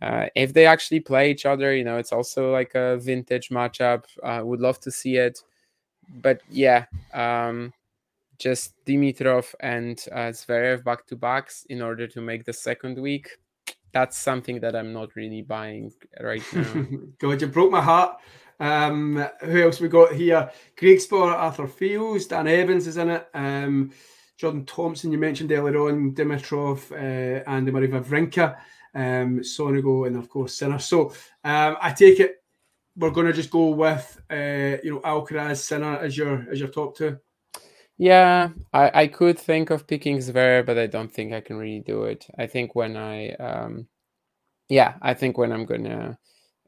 [0.00, 4.04] Uh, if they actually play each other, you know, it's also like a vintage matchup.
[4.22, 5.42] Uh, would love to see it.
[6.22, 7.72] But yeah, um,
[8.38, 13.36] just Dimitrov and Zverev back to backs in order to make the second week
[13.92, 16.86] that's something that I'm not really buying right now.
[17.18, 18.18] God, you broke my heart.
[18.58, 20.50] Um, who else we got here?
[20.76, 23.28] Griekspoor, Arthur Fils, Dan Evans is in it.
[23.32, 23.92] Um,
[24.36, 28.56] Jordan Thompson, you mentioned earlier on, Dimitrov, uh, and Marie Wawrinka,
[28.94, 30.78] um, Sonego, and of course Sinner.
[30.78, 31.12] So
[31.44, 32.40] um, I take it
[32.96, 36.68] we're going to just go with uh, you know Alcaraz, Sinner as your as your
[36.68, 37.18] top two.
[38.00, 41.80] Yeah, I, I could think of picking Zverev, but I don't think I can really
[41.80, 42.26] do it.
[42.38, 43.88] I think when I, um,
[44.70, 46.18] yeah, I think when I'm gonna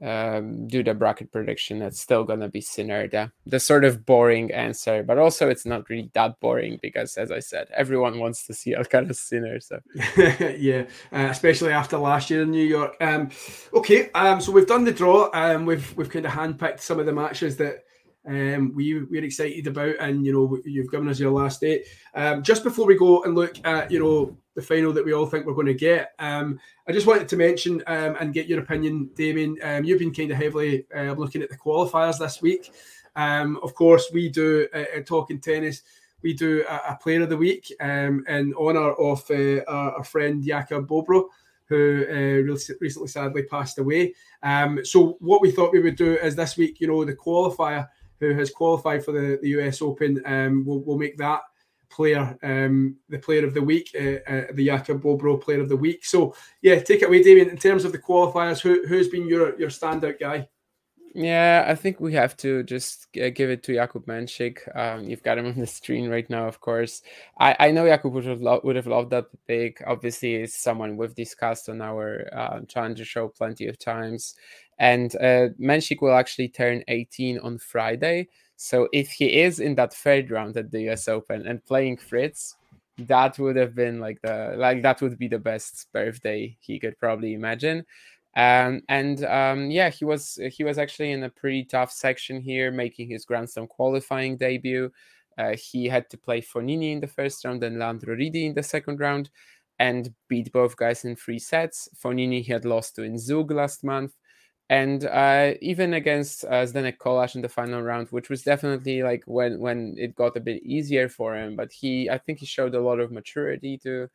[0.02, 3.08] um, do the bracket prediction, it's still gonna be Sinner.
[3.08, 7.32] The, the sort of boring answer, but also it's not really that boring because, as
[7.32, 9.58] I said, everyone wants to see Alcaraz Sinner.
[9.58, 9.80] So
[10.58, 10.82] yeah,
[11.14, 12.94] uh, especially after last year in New York.
[13.00, 13.30] Um,
[13.72, 15.30] okay, um, so we've done the draw.
[15.32, 17.84] Um, we've we've kind of handpicked some of the matches that
[18.26, 21.86] um, we we're excited about, and you know you've given us your last date.
[22.14, 25.26] Um, just before we go and look at you know the final that we all
[25.26, 28.60] think we're going to get, um, I just wanted to mention um, and get your
[28.60, 29.56] opinion, Damien.
[29.62, 32.72] Um, you've been kind of heavily uh, looking at the qualifiers this week.
[33.16, 35.82] Um, of course, we do uh, uh talking tennis.
[36.22, 40.42] We do a, a, player of the week in honour of uh, our, our, friend
[40.44, 41.24] Jakub Bobro
[41.72, 44.14] who uh, recently sadly passed away.
[44.42, 47.88] Um, so what we thought we would do is this week, you know, the qualifier
[48.22, 51.40] who has qualified for the, the US Open, um, will will make that
[51.90, 55.76] player um, the player of the week, uh, uh, the Jakub Bobro player of the
[55.76, 56.04] week.
[56.04, 57.50] So yeah, take it away, Damien.
[57.50, 60.48] In terms of the qualifiers, who who's been your your standout guy?
[61.14, 64.60] Yeah, I think we have to just give it to Jakub Mensik.
[64.74, 67.02] Um, you've got him on the screen right now, of course.
[67.38, 69.82] I, I know Jakub would have, lo- would have loved that pick.
[69.86, 74.36] Obviously, it's someone we've discussed on our uh, Challenger show plenty of times.
[74.78, 78.28] And uh, will actually turn 18 on Friday.
[78.56, 82.56] So if he is in that third round at the US Open and playing Fritz,
[82.98, 86.98] that would have been like the like that would be the best birthday he could
[86.98, 87.84] probably imagine.
[88.34, 92.70] Um, and um, yeah, he was he was actually in a pretty tough section here,
[92.70, 94.90] making his Grand Slam qualifying debut.
[95.38, 98.62] Uh, he had to play Fognini in the first round and Leandro Riedi in the
[98.62, 99.30] second round,
[99.78, 101.88] and beat both guys in three sets.
[102.02, 104.14] Fognini he had lost to in Zug last month,
[104.72, 109.22] and uh, even against uh, Zdenek Kolar in the final round, which was definitely like
[109.26, 111.56] when when it got a bit easier for him.
[111.56, 114.08] But he, I think, he showed a lot of maturity to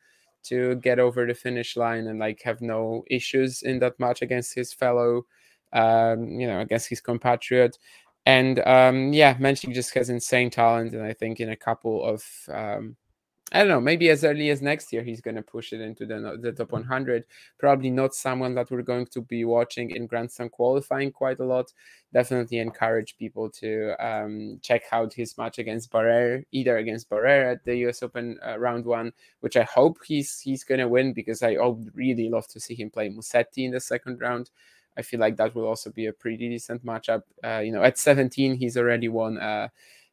[0.48, 4.52] to get over the finish line and like have no issues in that match against
[4.52, 5.26] his fellow,
[5.72, 7.78] um, you know, against his compatriot.
[8.26, 12.24] And um, yeah, Mensik just has insane talent, and I think in a couple of
[12.52, 12.96] um,
[13.50, 16.04] I don't know, maybe as early as next year, he's going to push it into
[16.04, 17.24] the, the top 100.
[17.58, 21.44] Probably not someone that we're going to be watching in Grand Slam qualifying quite a
[21.44, 21.72] lot.
[22.12, 27.64] Definitely encourage people to um, check out his match against Barrere, either against Barrere at
[27.64, 31.42] the US Open uh, round one, which I hope he's he's going to win because
[31.42, 34.50] I would really love to see him play Musetti in the second round.
[34.98, 37.22] I feel like that will also be a pretty decent matchup.
[37.42, 39.38] Uh, you know, at 17, he's already won.
[39.38, 39.68] Uh,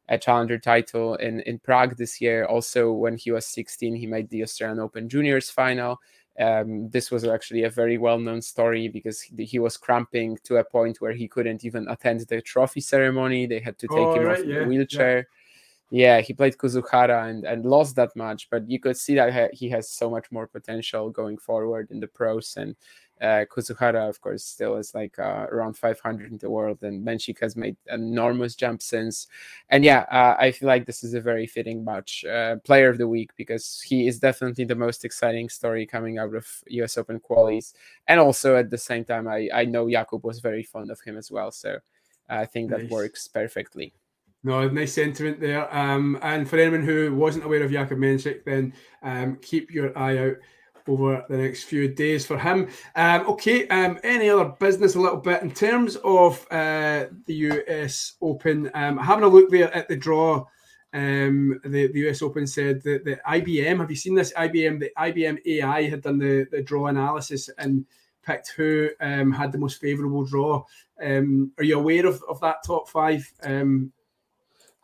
[0.08, 2.44] a challenger title in, in Prague this year.
[2.44, 6.00] Also, when he was 16, he made the Australian Open Juniors final.
[6.38, 10.56] Um, this was actually a very well known story because he, he, was cramping to
[10.56, 13.46] a point where he couldn't even attend the trophy ceremony.
[13.46, 15.28] They had to take oh, him right, off yeah, the wheelchair.
[15.90, 16.16] Yeah.
[16.16, 16.20] yeah.
[16.20, 19.88] he played Kuzuhara and, and lost that match, but you could see that he has
[19.88, 22.54] so much more potential going forward in the pros.
[22.58, 22.76] And
[23.20, 27.40] uh, Kuzuhara, of course, still is like uh, around 500 in the world, and Mensik
[27.40, 29.26] has made enormous jump since.
[29.70, 32.98] And yeah, uh, I feel like this is a very fitting match, uh, player of
[32.98, 37.18] the week, because he is definitely the most exciting story coming out of US Open
[37.18, 37.72] qualies.
[38.06, 41.16] And also at the same time, I, I know Jakub was very fond of him
[41.16, 41.78] as well, so
[42.28, 42.90] I think that nice.
[42.90, 43.94] works perfectly.
[44.44, 45.74] No, nice sentiment there.
[45.74, 50.18] Um, and for anyone who wasn't aware of Jakub Mensik, then um, keep your eye
[50.18, 50.36] out
[50.88, 52.68] over the next few days for him.
[52.94, 58.14] Um, okay, um, any other business a little bit in terms of uh, the US
[58.20, 58.70] Open?
[58.74, 60.46] Um, having a look there at the draw,
[60.92, 64.32] um, the, the US Open said that the IBM, have you seen this?
[64.32, 67.84] IBM, the IBM AI had done the, the draw analysis and
[68.24, 70.64] picked who um, had the most favourable draw.
[71.02, 73.30] Um, are you aware of, of that top five?
[73.42, 73.92] Um,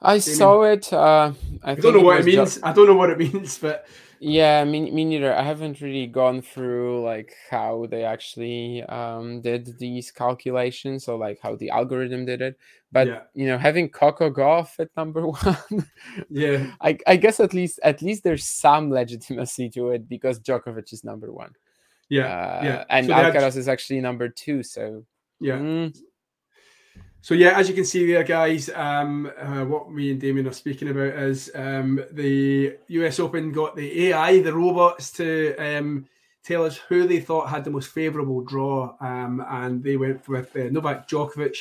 [0.00, 0.92] I saw it.
[0.92, 1.32] Uh,
[1.62, 2.60] I, I don't know what it means.
[2.62, 3.86] I don't know what it means, but
[4.24, 5.34] yeah, me, me neither.
[5.34, 11.40] I haven't really gone through like how they actually um, did these calculations or like
[11.42, 12.56] how the algorithm did it.
[12.92, 13.20] But yeah.
[13.34, 15.90] you know, having Coco Gauff at number one,
[16.30, 20.92] yeah, I, I guess at least at least there's some legitimacy to it because Djokovic
[20.92, 21.50] is number one.
[22.08, 24.62] Yeah, uh, yeah, and so Alcaraz is actually number two.
[24.62, 25.04] So
[25.40, 25.98] yeah, mm,
[27.24, 30.52] so yeah, as you can see there, guys, um, uh, what me and Damien are
[30.52, 36.08] speaking about is um, the US Open got the AI, the robots, to um,
[36.42, 40.56] tell us who they thought had the most favourable draw, um, and they went with
[40.56, 41.58] uh, Novak Djokovic,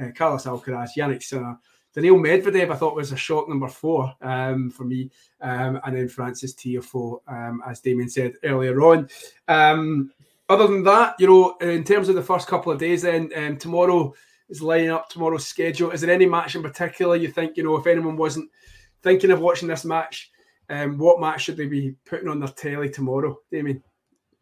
[0.00, 1.58] uh, Carlos Alcaraz, Jannik Sinner,
[1.92, 2.70] Daniil Medvedev.
[2.70, 7.18] I thought was a shock number four um, for me, um, and then Frances Tiafoe,
[7.66, 9.08] as Damien said earlier on.
[9.48, 14.14] other than that, you know, in terms of the first couple of days, then tomorrow
[14.50, 15.92] is lining up tomorrow's schedule.
[15.92, 18.50] Is there any match in particular you think, you know, if anyone wasn't
[19.02, 20.30] thinking of watching this match,
[20.68, 23.82] um, what match should they be putting on their telly tomorrow, Damien?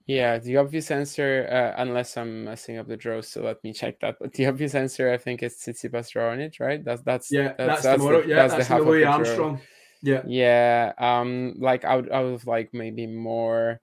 [0.06, 4.00] Yeah, the obvious answer, uh, unless I'm messing up the draw, so let me check
[4.00, 4.16] that.
[4.18, 6.82] But the obvious answer, I think, is Tsitsipas Raonic, right?
[6.82, 8.22] That's that's yeah, that's, that's, that's tomorrow.
[8.22, 9.60] The, yeah, that's, that's the, the Louis Armstrong.
[10.02, 10.92] Yeah, yeah.
[10.96, 13.82] Um, like out out of like maybe more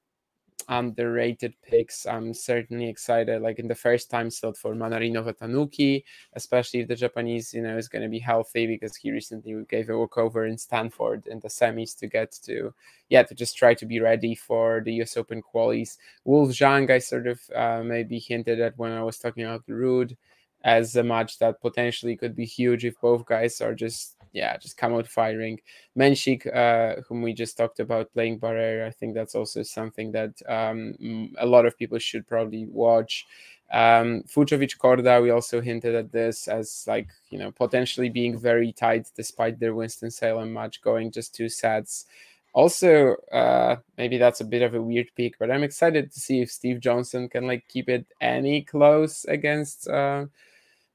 [0.70, 2.06] underrated picks.
[2.06, 6.04] I'm certainly excited, like in the first time slot for Mannarino Watanuki,
[6.34, 9.90] especially if the Japanese, you know, is going to be healthy because he recently gave
[9.90, 12.74] a walkover in Stanford in the semis to get to,
[13.10, 15.98] yeah, to just try to be ready for the US Open qualies.
[16.24, 19.74] Wolf Zhang, I sort of uh, maybe hinted at when I was talking about the
[19.74, 20.16] Ruud
[20.64, 24.76] as a match that potentially could be huge if both guys are just yeah, just
[24.76, 25.62] come out firing.
[25.98, 30.34] Mensik, uh, whom we just talked about playing Barrere, I think that's also something that
[30.48, 33.26] um, a lot of people should probably watch.
[33.72, 38.74] Um, Fucsovics Korda, we also hinted at this as like you know potentially being very
[38.74, 42.06] tight despite their Winston Salem match going just two sets.
[42.54, 46.42] Also, uh, maybe that's a bit of a weird pick, but I'm excited to see
[46.42, 49.88] if Steve Johnson can like keep it any close against.
[49.88, 50.26] Uh,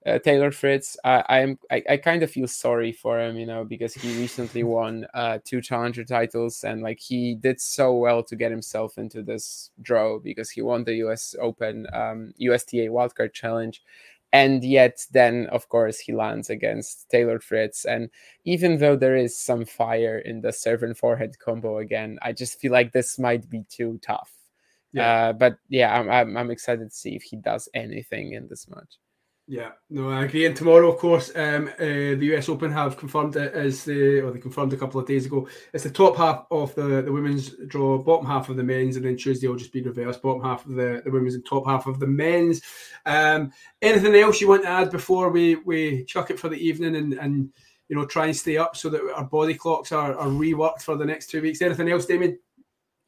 [0.07, 3.65] uh, Taylor Fritz, I, I'm I, I kind of feel sorry for him, you know,
[3.65, 8.37] because he recently won uh, two challenger titles and like he did so well to
[8.37, 11.35] get himself into this draw because he won the U.S.
[11.41, 13.83] Open um, USTA Wildcard Challenge,
[14.33, 18.09] and yet then of course he lands against Taylor Fritz, and
[18.45, 22.59] even though there is some fire in the serve and forehead combo again, I just
[22.59, 24.33] feel like this might be too tough.
[24.93, 25.29] Yeah.
[25.29, 28.67] Uh, but yeah, I'm, I'm I'm excited to see if he does anything in this
[28.67, 28.99] match.
[29.51, 30.47] Yeah, no, I agree.
[30.47, 34.31] And tomorrow, of course, um, uh, the US Open have confirmed it as the, or
[34.31, 35.49] they confirmed a couple of days ago.
[35.75, 39.05] It's the top half of the, the women's draw, bottom half of the men's, and
[39.05, 41.89] then Tuesday will just be reversed, bottom half of the, the women's and top half
[41.89, 42.63] of the men's.
[43.07, 43.51] Um,
[43.83, 47.15] anything else you want to add before we, we chuck it for the evening and,
[47.15, 47.53] and
[47.89, 50.97] you know try and stay up so that our body clocks are, are reworked for
[50.97, 51.61] the next two weeks?
[51.61, 52.39] Anything else, Damien?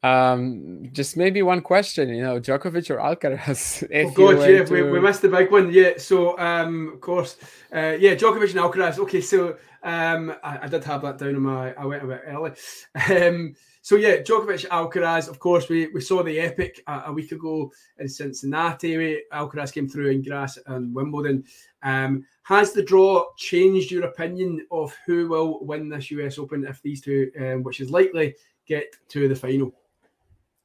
[0.03, 3.87] Um, just maybe one question, you know, Djokovic or Alcaraz?
[4.05, 4.73] oh God, yeah, to...
[4.73, 5.71] we, we missed the big one.
[5.71, 7.37] Yeah, so um, of course,
[7.73, 8.99] uh, yeah, Djokovic and Alcaraz.
[8.99, 11.73] Okay, so um, I, I, did have that down in my.
[11.73, 12.51] I went a bit early.
[13.09, 15.27] Um, so yeah, Djokovic, Alcaraz.
[15.27, 17.69] Of course, we, we saw the epic a, a week ago
[17.99, 19.21] in Cincinnati.
[19.33, 21.43] Alcaraz came through in grass and Wimbledon.
[21.81, 26.81] Um, has the draw changed your opinion of who will win this US Open if
[26.81, 28.35] these two, um, which is likely,
[28.65, 29.73] get to the final?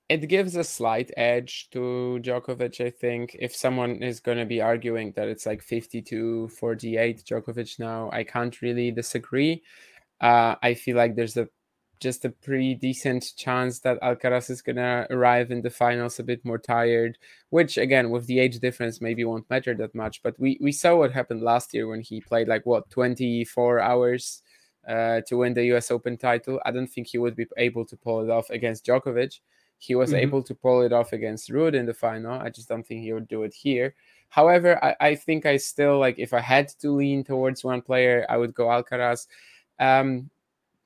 [0.08, 3.36] It gives a slight edge to Djokovic, I think.
[3.38, 8.24] If someone is going to be arguing that it's like 52 48 Djokovic now, I
[8.24, 9.62] can't really disagree.
[10.20, 11.48] Uh, I feel like there's a
[12.00, 16.22] just a pretty decent chance that Alcaraz is going to arrive in the finals a
[16.22, 17.18] bit more tired,
[17.50, 20.22] which again, with the age difference, maybe won't matter that much.
[20.22, 24.42] But we, we saw what happened last year when he played like what 24 hours
[24.88, 26.60] uh, to win the US Open title.
[26.64, 29.40] I don't think he would be able to pull it off against Djokovic.
[29.78, 30.20] He was mm-hmm.
[30.20, 32.38] able to pull it off against Ruud in the final.
[32.38, 33.94] I just don't think he would do it here.
[34.28, 38.26] However, I, I think I still like if I had to lean towards one player,
[38.28, 39.26] I would go Alcaraz.
[39.78, 40.30] Um,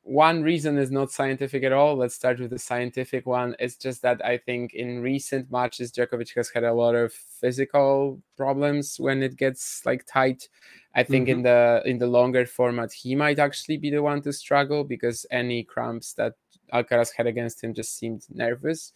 [0.04, 1.96] one reason is not scientific at all.
[1.96, 3.54] Let's start with the scientific one.
[3.60, 8.20] It's just that I think in recent matches, Djokovic has had a lot of physical
[8.36, 10.48] problems when it gets like tight.
[10.94, 11.38] I think mm-hmm.
[11.38, 15.24] in the in the longer format, he might actually be the one to struggle because
[15.30, 16.34] any cramps that
[16.72, 18.92] Alcaraz had against him just seemed nervous,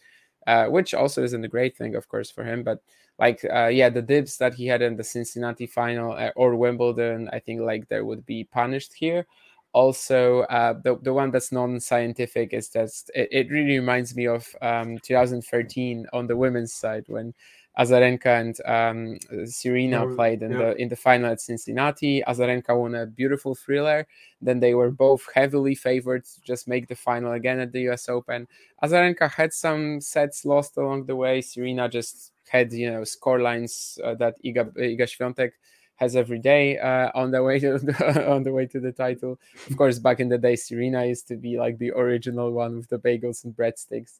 [0.47, 2.63] uh, which also isn't a great thing, of course, for him.
[2.63, 2.81] But
[3.19, 7.29] like, uh, yeah, the dips that he had in the Cincinnati final uh, or Wimbledon,
[7.33, 9.25] I think like there would be punished here.
[9.73, 14.47] Also, uh, the the one that's non-scientific is that it, it really reminds me of
[14.61, 17.33] um, 2013 on the women's side when
[17.77, 20.57] Azarenka and um, Serena oh, played in yeah.
[20.57, 22.23] the in the final at Cincinnati.
[22.27, 24.07] Azarenka won a beautiful thriller.
[24.41, 28.09] Then they were both heavily favored to just make the final again at the U.S.
[28.09, 28.47] Open.
[28.83, 31.41] Azarenka had some sets lost along the way.
[31.41, 35.51] Serena just had you know score lines uh, that Iga Iga Świątek
[35.97, 39.39] has every day uh, on the way to the, on the way to the title.
[39.69, 42.89] Of course, back in the day, Serena used to be like the original one with
[42.89, 44.19] the bagels and breadsticks.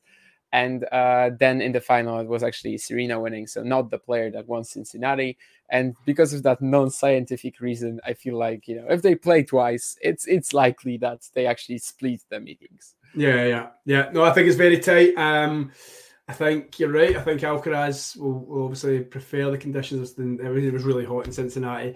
[0.53, 4.31] And uh, then in the final, it was actually Serena winning, so not the player
[4.31, 5.37] that won Cincinnati.
[5.69, 9.97] And because of that non-scientific reason, I feel like you know if they play twice,
[10.01, 12.95] it's it's likely that they actually split the meetings.
[13.13, 14.09] Yeah, yeah, yeah.
[14.13, 15.17] No, I think it's very tight.
[15.17, 15.71] Um,
[16.29, 17.15] I think you're right.
[17.15, 21.95] I think Alcaraz will, will obviously prefer the conditions everything was really hot in Cincinnati.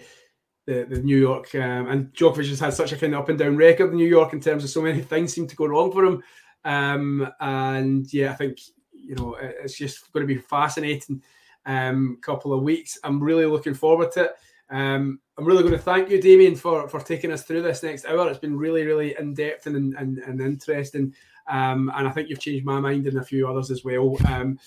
[0.67, 3.37] The, the New York um, and Djokovic has had such a kind of up and
[3.37, 5.91] down record in New York in terms of so many things seem to go wrong
[5.91, 6.23] for him.
[6.65, 8.59] Um, and yeah, I think
[8.93, 11.21] you know it's just going to be fascinating
[11.65, 12.97] um, couple of weeks.
[13.03, 14.31] I'm really looking forward to it.
[14.69, 18.05] Um, I'm really going to thank you, Damien, for for taking us through this next
[18.05, 18.29] hour.
[18.29, 21.13] It's been really, really in depth and, and, and interesting.
[21.47, 24.15] Um, and I think you've changed my mind and a few others as well.
[24.27, 24.57] Um,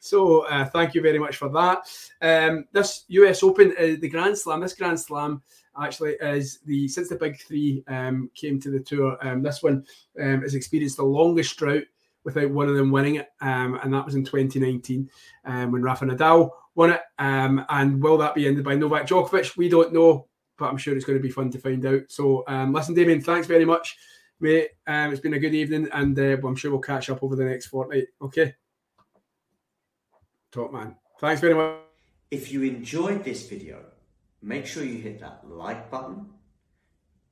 [0.00, 1.78] so uh, thank you very much for that.
[2.20, 5.42] Um, this US Open, uh, the Grand Slam, this Grand Slam
[5.80, 9.16] actually is the since the big three um, came to the tour.
[9.20, 9.84] Um, this one
[10.20, 11.84] um, has experienced the longest drought
[12.24, 15.10] without one of them winning it, um, and that was in 2019
[15.44, 17.00] um, when Rafa Nadal won it.
[17.18, 19.56] Um, and will that be ended by Novak Djokovic?
[19.56, 20.26] We don't know,
[20.58, 22.02] but I'm sure it's going to be fun to find out.
[22.08, 23.96] So listen, Damien, thanks very much,
[24.40, 24.70] mate.
[24.86, 27.66] it's been a good evening, and uh, I'm sure we'll catch up over the next
[27.66, 28.06] fortnight.
[28.22, 28.54] Okay,
[30.50, 30.96] top man.
[31.20, 31.76] Thanks very much.
[32.30, 33.84] If you enjoyed this video
[34.44, 36.26] make sure you hit that like button.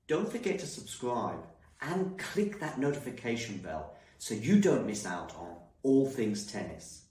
[0.08, 1.44] Don't forget to subscribe
[1.80, 7.02] and click that notification bell so you don't miss out on all things tennis.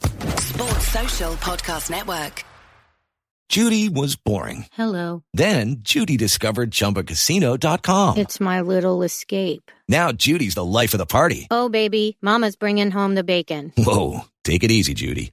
[0.00, 2.44] Sports Social Podcast Network.
[3.48, 4.66] Judy was boring.
[4.72, 5.22] Hello.
[5.32, 8.18] Then Judy discovered chumbacasino.com.
[8.18, 9.70] It's my little escape.
[9.88, 11.46] Now Judy's the life of the party.
[11.50, 13.72] Oh, baby, Mama's bringing home the bacon.
[13.76, 14.22] Whoa.
[14.42, 15.32] Take it easy, Judy.